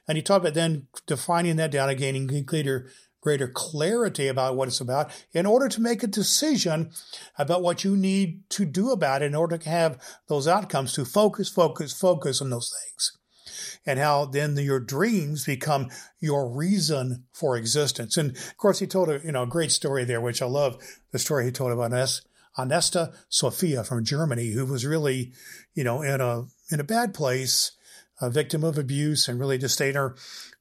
And 0.09 0.17
he 0.17 0.23
talked 0.23 0.45
about 0.45 0.55
then 0.55 0.89
defining 1.07 1.57
that 1.57 1.71
down 1.71 1.89
and 1.89 1.99
gaining 1.99 2.27
greater 2.45 2.91
greater 3.21 3.49
clarity 3.49 4.29
about 4.29 4.57
what 4.57 4.69
it's 4.69 4.81
about 4.81 5.11
in 5.33 5.47
order 5.47 5.69
to 5.69 5.81
make 5.81 6.03
a 6.03 6.09
decision 6.09 6.91
about 7.39 7.63
what 7.63 7.85
you 7.85 7.97
need 7.97 8.49
to 8.51 8.65
do 8.65 8.91
about 8.91 9.23
it 9.23 9.27
in 9.27 9.35
order 9.35 9.59
to 9.59 9.69
have 9.69 10.01
those 10.29 10.47
outcomes 10.47 10.93
to 10.93 11.05
focus, 11.05 11.49
focus, 11.49 11.93
focus 11.93 12.41
on 12.41 12.51
those 12.51 12.73
things. 12.85 13.17
And 13.85 13.99
how 13.99 14.27
then 14.27 14.57
your 14.57 14.81
dreams 14.81 15.45
become 15.45 15.91
your 16.21 16.49
reason 16.49 17.25
for 17.33 17.57
existence. 17.57 18.17
And 18.17 18.37
of 18.37 18.57
course, 18.57 18.79
he 18.79 18.87
told 18.87 19.09
a 19.09 19.21
you 19.25 19.33
know 19.33 19.43
a 19.43 19.47
great 19.47 19.73
story 19.73 20.05
there, 20.05 20.21
which 20.21 20.43
I 20.43 20.47
love 20.47 20.79
the 21.13 21.19
story 21.19 21.45
he 21.45 21.51
told 21.51 21.73
about 21.73 21.93
us. 21.93 22.23
Anesta 22.59 23.15
Sophia 23.29 23.85
from 23.85 24.05
Germany, 24.05 24.51
who 24.53 24.65
was 24.65 24.87
really, 24.87 25.33
you 25.75 25.85
know, 25.85 26.03
in 26.03 26.21
a 26.21 26.45
in 26.71 26.81
a 26.81 26.85
bad 26.85 27.13
place, 27.13 27.73
a 28.21 28.31
victim 28.31 28.65
of 28.65 28.79
abuse, 28.79 29.29
and 29.29 29.39
really 29.39 29.59
just 29.59 29.75
stayed 29.75 29.91
in 29.91 29.97
her 29.97 30.17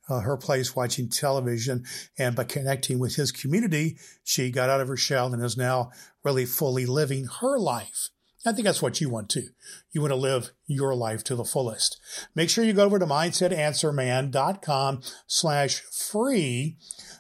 uh, 0.09 0.19
her 0.19 0.37
place 0.37 0.75
watching 0.75 1.09
television. 1.09 1.85
And 2.17 2.35
by 2.35 2.43
connecting 2.43 2.99
with 2.99 3.15
his 3.15 3.31
community, 3.31 3.97
she 4.23 4.51
got 4.51 4.69
out 4.69 4.81
of 4.81 4.87
her 4.87 4.97
shell 4.97 5.33
and 5.33 5.43
is 5.43 5.57
now 5.57 5.91
really 6.23 6.45
fully 6.45 6.85
living 6.85 7.27
her 7.41 7.57
life. 7.57 8.09
I 8.45 8.51
think 8.51 8.65
that's 8.65 8.81
what 8.81 9.01
you 9.01 9.09
want 9.09 9.29
to. 9.31 9.47
You 9.91 10.01
want 10.01 10.11
to 10.11 10.17
live 10.17 10.51
your 10.67 10.93
life 10.93 11.23
to 11.25 11.35
the 11.35 11.43
fullest. 11.45 11.99
Make 12.35 12.49
sure 12.49 12.63
you 12.63 12.73
go 12.73 12.85
over 12.85 12.99
to 12.99 13.05
mindsetanswerman.com 13.05 15.01
slash 15.25 15.81
free 15.81 16.77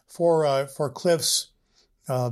for, 0.07 0.45
uh, 0.45 0.67
for 0.67 0.89
Cliff's, 0.89 1.51
uh, 2.07 2.31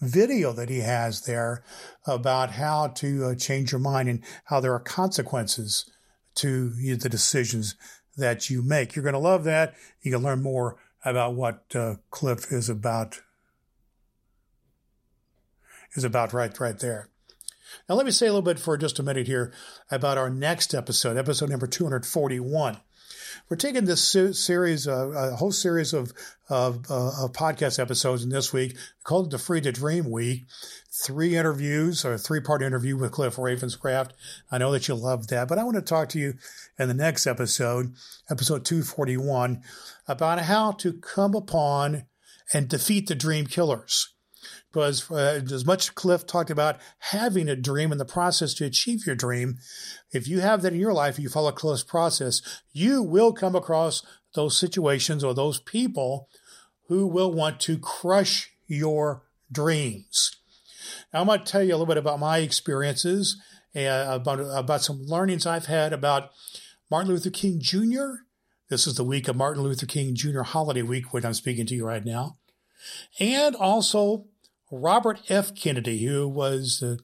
video 0.00 0.52
that 0.52 0.68
he 0.68 0.80
has 0.80 1.22
there 1.22 1.62
about 2.06 2.50
how 2.52 2.88
to 2.88 3.26
uh, 3.26 3.34
change 3.34 3.72
your 3.72 3.80
mind 3.80 4.08
and 4.08 4.22
how 4.44 4.60
there 4.60 4.74
are 4.74 4.80
consequences 4.80 5.90
to 6.34 6.70
the 6.70 7.08
decisions 7.08 7.76
that 8.16 8.50
you 8.50 8.62
make. 8.62 8.94
You're 8.94 9.02
going 9.02 9.14
to 9.14 9.18
love 9.18 9.44
that. 9.44 9.74
You 10.02 10.12
can 10.12 10.22
learn 10.22 10.42
more 10.42 10.76
about 11.04 11.34
what 11.34 11.64
uh, 11.74 11.96
Cliff 12.10 12.52
is 12.52 12.68
about 12.68 13.20
is 15.94 16.04
about 16.04 16.32
right 16.32 16.58
right 16.58 16.78
there. 16.78 17.08
Now 17.88 17.94
let 17.94 18.06
me 18.06 18.12
say 18.12 18.26
a 18.26 18.30
little 18.30 18.42
bit 18.42 18.58
for 18.58 18.76
just 18.76 18.98
a 18.98 19.02
minute 19.02 19.26
here 19.26 19.52
about 19.90 20.18
our 20.18 20.30
next 20.30 20.74
episode, 20.74 21.16
episode 21.16 21.50
number 21.50 21.66
241. 21.66 22.78
We're 23.48 23.56
taking 23.56 23.84
this 23.84 24.02
series, 24.02 24.88
uh, 24.88 25.08
a 25.10 25.36
whole 25.36 25.52
series 25.52 25.92
of, 25.92 26.12
of, 26.48 26.90
uh, 26.90 27.24
of 27.24 27.32
podcast 27.32 27.78
episodes 27.78 28.22
in 28.22 28.30
this 28.30 28.52
week 28.52 28.76
called 29.02 29.30
the 29.30 29.38
Free 29.38 29.60
to 29.60 29.72
Dream 29.72 30.10
Week. 30.10 30.46
Three 30.90 31.36
interviews, 31.36 32.04
or 32.04 32.14
a 32.14 32.18
three 32.18 32.40
part 32.40 32.62
interview 32.62 32.96
with 32.96 33.12
Cliff 33.12 33.36
Ravenscraft. 33.36 34.12
I 34.50 34.58
know 34.58 34.72
that 34.72 34.88
you 34.88 34.94
love 34.94 35.26
that, 35.26 35.48
but 35.48 35.58
I 35.58 35.64
want 35.64 35.76
to 35.76 35.82
talk 35.82 36.08
to 36.10 36.18
you 36.18 36.34
in 36.78 36.88
the 36.88 36.94
next 36.94 37.26
episode, 37.26 37.94
episode 38.30 38.64
241, 38.64 39.62
about 40.06 40.38
how 40.38 40.72
to 40.72 40.92
come 40.92 41.34
upon 41.34 42.04
and 42.52 42.68
defeat 42.68 43.08
the 43.08 43.14
dream 43.14 43.46
killers 43.46 44.13
because 44.72 45.10
uh, 45.10 45.40
as 45.50 45.64
much 45.64 45.94
Cliff 45.94 46.26
talked 46.26 46.50
about 46.50 46.78
having 46.98 47.48
a 47.48 47.56
dream 47.56 47.92
and 47.92 48.00
the 48.00 48.04
process 48.04 48.54
to 48.54 48.64
achieve 48.64 49.06
your 49.06 49.16
dream, 49.16 49.58
if 50.12 50.26
you 50.28 50.40
have 50.40 50.62
that 50.62 50.72
in 50.72 50.80
your 50.80 50.92
life, 50.92 51.18
you 51.18 51.28
follow 51.28 51.52
Cliff's 51.52 51.82
process, 51.82 52.42
you 52.72 53.02
will 53.02 53.32
come 53.32 53.54
across 53.54 54.04
those 54.34 54.58
situations 54.58 55.22
or 55.22 55.34
those 55.34 55.60
people 55.60 56.28
who 56.88 57.06
will 57.06 57.32
want 57.32 57.60
to 57.60 57.78
crush 57.78 58.50
your 58.66 59.22
dreams. 59.50 60.36
Now, 61.12 61.20
I'm 61.20 61.26
going 61.26 61.40
to 61.40 61.44
tell 61.44 61.62
you 61.62 61.70
a 61.70 61.76
little 61.76 61.86
bit 61.86 61.96
about 61.96 62.20
my 62.20 62.38
experiences 62.38 63.40
and 63.74 64.12
about, 64.12 64.40
about 64.40 64.82
some 64.82 65.04
learnings 65.04 65.46
I've 65.46 65.66
had 65.66 65.92
about 65.92 66.30
Martin 66.90 67.12
Luther 67.12 67.30
King 67.30 67.58
Jr. 67.60 68.24
This 68.68 68.86
is 68.86 68.94
the 68.94 69.04
week 69.04 69.28
of 69.28 69.36
Martin 69.36 69.62
Luther 69.62 69.86
King 69.86 70.14
Jr. 70.14 70.42
holiday 70.42 70.82
week 70.82 71.12
when 71.12 71.24
I'm 71.24 71.34
speaking 71.34 71.66
to 71.66 71.74
you 71.74 71.86
right 71.86 72.04
now. 72.04 72.38
And 73.18 73.54
also 73.56 74.26
Robert 74.74 75.20
F. 75.28 75.54
Kennedy, 75.54 76.04
who 76.04 76.28
was 76.28 76.80
the, 76.80 76.98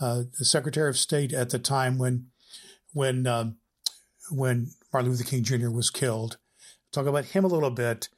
uh, 0.00 0.24
the 0.38 0.44
Secretary 0.44 0.90
of 0.90 0.98
State 0.98 1.32
at 1.32 1.50
the 1.50 1.58
time 1.58 1.98
when 1.98 2.26
when 2.92 3.26
um, 3.26 3.56
when 4.30 4.72
Martin 4.92 5.10
Luther 5.10 5.24
King 5.24 5.44
Jr. 5.44 5.70
was 5.70 5.90
killed. 5.90 6.36
Talk 6.90 7.06
about 7.06 7.26
him 7.26 7.44
a 7.44 7.48
little 7.48 7.70
bit, 7.70 8.08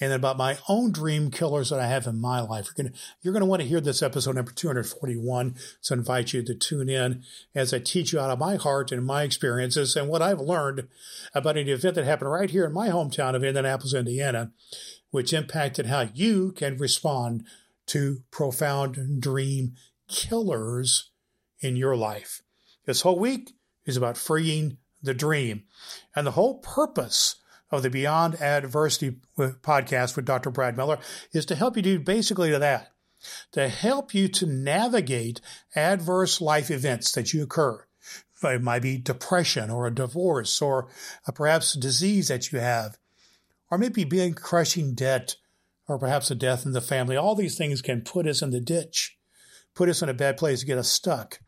and 0.00 0.10
then 0.10 0.18
about 0.18 0.36
my 0.36 0.58
own 0.68 0.90
dream 0.90 1.30
killers 1.30 1.70
that 1.70 1.78
I 1.78 1.86
have 1.86 2.06
in 2.06 2.20
my 2.20 2.40
life. 2.40 2.66
You're 2.66 2.84
gonna 2.84 2.96
you're 3.22 3.32
gonna 3.34 3.46
want 3.46 3.62
to 3.62 3.68
hear 3.68 3.80
this 3.80 4.02
episode 4.02 4.34
number 4.34 4.50
241. 4.50 5.56
So 5.80 5.94
I 5.94 5.98
invite 5.98 6.32
you 6.32 6.42
to 6.42 6.54
tune 6.54 6.88
in 6.88 7.22
as 7.54 7.72
I 7.72 7.78
teach 7.78 8.12
you 8.12 8.18
out 8.18 8.30
of 8.30 8.38
my 8.38 8.56
heart 8.56 8.90
and 8.90 9.04
my 9.04 9.22
experiences 9.22 9.94
and 9.94 10.08
what 10.08 10.22
I've 10.22 10.40
learned 10.40 10.88
about 11.34 11.58
an 11.58 11.68
event 11.68 11.94
that 11.96 12.04
happened 12.04 12.30
right 12.30 12.50
here 12.50 12.64
in 12.64 12.72
my 12.72 12.88
hometown 12.88 13.36
of 13.36 13.44
Indianapolis, 13.44 13.94
Indiana, 13.94 14.50
which 15.10 15.32
impacted 15.32 15.86
how 15.86 16.08
you 16.14 16.52
can 16.52 16.78
respond 16.78 17.44
to 17.86 18.22
profound 18.30 19.20
dream 19.20 19.74
killers 20.08 21.10
in 21.60 21.76
your 21.76 21.96
life. 21.96 22.42
This 22.86 23.00
whole 23.00 23.18
week 23.18 23.52
is 23.84 23.96
about 23.96 24.16
freeing 24.16 24.78
the 25.02 25.14
dream. 25.14 25.64
And 26.14 26.26
the 26.26 26.32
whole 26.32 26.58
purpose 26.58 27.36
of 27.70 27.82
the 27.82 27.90
Beyond 27.90 28.40
Adversity 28.40 29.16
podcast 29.38 30.16
with 30.16 30.24
Dr. 30.24 30.50
Brad 30.50 30.76
Miller 30.76 30.98
is 31.32 31.46
to 31.46 31.54
help 31.54 31.76
you 31.76 31.82
do 31.82 31.98
basically 31.98 32.50
that, 32.50 32.92
to 33.52 33.68
help 33.68 34.14
you 34.14 34.28
to 34.28 34.46
navigate 34.46 35.40
adverse 35.74 36.40
life 36.40 36.70
events 36.70 37.12
that 37.12 37.32
you 37.32 37.42
occur. 37.42 37.84
It 38.42 38.62
might 38.62 38.82
be 38.82 38.98
depression 38.98 39.70
or 39.70 39.86
a 39.86 39.94
divorce 39.94 40.60
or 40.60 40.88
perhaps 41.34 41.74
a 41.74 41.80
disease 41.80 42.28
that 42.28 42.52
you 42.52 42.58
have, 42.58 42.98
or 43.70 43.78
maybe 43.78 44.04
being 44.04 44.34
crushing 44.34 44.94
debt 44.94 45.36
or 45.88 45.98
perhaps 45.98 46.30
a 46.30 46.34
death 46.34 46.64
in 46.64 46.72
the 46.72 46.80
family. 46.80 47.16
All 47.16 47.34
these 47.34 47.56
things 47.56 47.82
can 47.82 48.02
put 48.02 48.26
us 48.26 48.42
in 48.42 48.50
the 48.50 48.60
ditch, 48.60 49.16
put 49.74 49.88
us 49.88 50.02
in 50.02 50.08
a 50.08 50.14
bad 50.14 50.36
place, 50.36 50.64
get 50.64 50.78
us 50.78 50.88
stuck. 50.88 51.40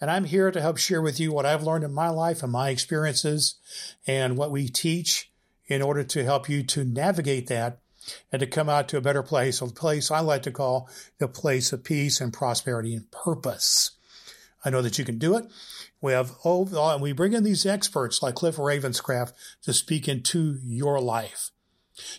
And 0.00 0.10
I'm 0.10 0.24
here 0.24 0.50
to 0.50 0.60
help 0.60 0.78
share 0.78 1.02
with 1.02 1.20
you 1.20 1.32
what 1.32 1.46
I've 1.46 1.62
learned 1.62 1.84
in 1.84 1.92
my 1.92 2.08
life 2.08 2.42
and 2.42 2.52
my 2.52 2.70
experiences 2.70 3.56
and 4.06 4.36
what 4.36 4.50
we 4.50 4.68
teach 4.68 5.30
in 5.66 5.82
order 5.82 6.02
to 6.02 6.24
help 6.24 6.48
you 6.48 6.62
to 6.64 6.84
navigate 6.84 7.46
that 7.48 7.80
and 8.32 8.40
to 8.40 8.46
come 8.46 8.68
out 8.68 8.88
to 8.88 8.96
a 8.96 9.02
better 9.02 9.22
place, 9.22 9.60
a 9.60 9.66
place 9.66 10.10
I 10.10 10.20
like 10.20 10.42
to 10.42 10.50
call 10.50 10.88
the 11.18 11.28
place 11.28 11.72
of 11.72 11.84
peace 11.84 12.20
and 12.20 12.32
prosperity 12.32 12.94
and 12.94 13.10
purpose. 13.10 13.92
I 14.64 14.70
know 14.70 14.82
that 14.82 14.98
you 14.98 15.04
can 15.04 15.18
do 15.18 15.36
it. 15.36 15.46
We 16.00 16.12
have 16.12 16.32
oh, 16.44 16.66
and 16.92 17.02
we 17.02 17.12
bring 17.12 17.34
in 17.34 17.44
these 17.44 17.66
experts 17.66 18.22
like 18.22 18.34
Cliff 18.34 18.56
Ravenscraft 18.56 19.32
to 19.62 19.72
speak 19.72 20.08
into 20.08 20.58
your 20.62 21.00
life. 21.00 21.50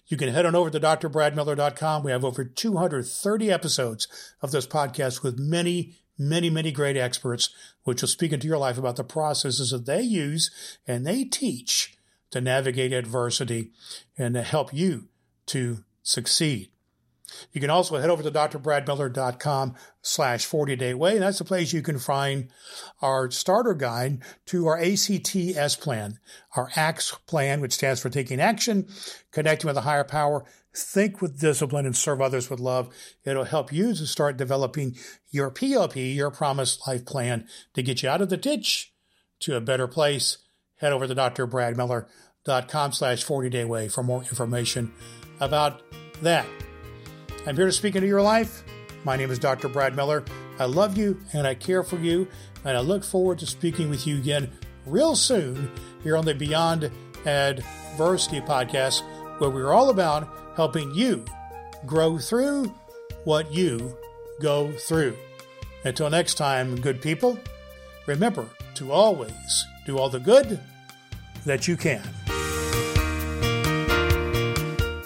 You 0.08 0.18
can 0.18 0.30
head 0.30 0.46
on 0.46 0.56
over 0.56 0.70
to 0.70 0.80
drbradmiller.com. 0.80 2.04
We 2.04 2.12
have 2.12 2.26
over 2.26 2.44
230 2.44 3.52
episodes 3.52 4.08
of 4.42 4.52
this 4.52 4.68
podcast 4.68 5.24
with 5.24 5.40
many, 5.40 5.96
many, 6.18 6.50
many 6.50 6.72
great 6.72 6.98
experts, 6.98 7.50
which 7.84 8.02
will 8.02 8.10
speak 8.10 8.32
into 8.32 8.48
your 8.48 8.58
life 8.58 8.78
about 8.78 8.96
the 8.96 9.04
processes 9.04 9.72
that 9.72 9.86
they 9.86 10.02
use 10.02 10.52
and 10.88 11.06
they 11.06 11.24
teach 11.24 11.98
to 12.32 12.42
navigate 12.42 12.94
adversity 12.94 13.72
and 14.18 14.34
to 14.36 14.42
help 14.42 14.74
you 14.74 15.08
to 15.48 15.84
succeed. 16.04 16.70
You 17.52 17.62
can 17.62 17.70
also 17.70 17.98
head 17.98 18.10
over 18.10 18.24
to 18.24 18.32
drbradmiller.com 18.32 19.76
slash 20.02 20.46
40 20.46 20.76
day 20.76 20.94
way. 20.94 21.20
That's 21.20 21.40
the 21.40 21.46
place 21.46 21.74
you 21.74 21.82
can 21.82 22.00
find 22.00 22.50
our 23.02 23.30
starter 23.32 23.74
guide 23.74 24.24
to 24.48 24.68
our 24.68 24.80
ACTS 24.80 25.76
plan, 25.76 26.20
our 26.56 26.70
ACTS 26.76 27.18
plan, 27.28 27.62
which 27.62 27.74
stands 27.74 28.02
for 28.02 28.10
taking 28.10 28.40
action, 28.40 28.88
connecting 29.32 29.68
with 29.68 29.78
a 29.78 29.82
higher 29.82 30.04
power, 30.04 30.46
think 30.74 31.22
with 31.22 31.40
discipline 31.40 31.86
and 31.86 31.96
serve 31.96 32.22
others 32.22 32.50
with 32.50 32.60
love. 32.60 32.94
It'll 33.24 33.44
help 33.44 33.74
you 33.74 33.94
to 33.94 34.08
start 34.08 34.38
developing 34.38 34.96
your 35.30 35.52
POP, 35.52 35.96
your 35.96 36.32
promised 36.32 36.88
life 36.88 37.06
plan 37.06 37.48
to 37.74 37.84
get 37.84 38.04
you 38.04 38.10
out 38.10 38.22
of 38.22 38.30
the 38.30 38.38
ditch 38.38 38.94
to 39.42 39.56
a 39.56 39.62
better 39.62 39.88
place. 39.88 40.38
Head 40.78 40.94
over 40.94 41.08
to 41.08 41.16
drbradmiller.com 41.16 42.92
slash 42.92 43.24
40 43.24 43.50
day 43.50 43.66
way 43.66 43.88
for 43.88 44.04
more 44.04 44.22
information 44.22 44.94
about 45.40 45.82
that. 46.22 46.46
I'm 47.48 47.56
here 47.56 47.66
to 47.66 47.72
speak 47.72 47.96
into 47.96 48.08
your 48.08 48.22
life. 48.22 48.64
My 49.04 49.18
name 49.18 49.32
is 49.32 49.40
Dr. 49.40 49.68
Brad 49.68 49.96
Miller. 49.96 50.24
I 50.60 50.66
love 50.66 50.96
you 50.96 51.20
and 51.34 51.48
I 51.48 51.56
care 51.56 51.82
for 51.82 51.98
you, 51.98 52.28
and 52.64 52.78
I 52.78 52.82
look 52.82 53.04
forward 53.04 53.40
to 53.40 53.48
speaking 53.48 53.90
with 53.90 54.06
you 54.06 54.18
again 54.18 54.52
real 54.86 55.16
soon 55.16 55.72
here 56.04 56.16
on 56.16 56.26
the 56.26 56.36
Beyond 56.36 56.92
Adversity 57.26 58.42
podcast, 58.42 59.02
where 59.40 59.50
we're 59.50 59.74
all 59.74 59.90
about 59.90 60.30
helping 60.56 60.94
you 60.94 61.26
grow 61.88 62.20
through 62.20 62.72
what 63.24 63.52
you 63.52 63.98
go 64.40 64.72
through. 64.74 65.18
Until 65.84 66.12
next 66.12 66.36
time, 66.36 66.80
good 66.80 67.02
people, 67.02 67.40
remember 68.06 68.46
to 68.76 68.92
always 68.92 69.66
do 69.88 69.98
all 69.98 70.10
the 70.10 70.20
good 70.20 70.60
that 71.46 71.68
you 71.68 71.76
can. 71.76 72.08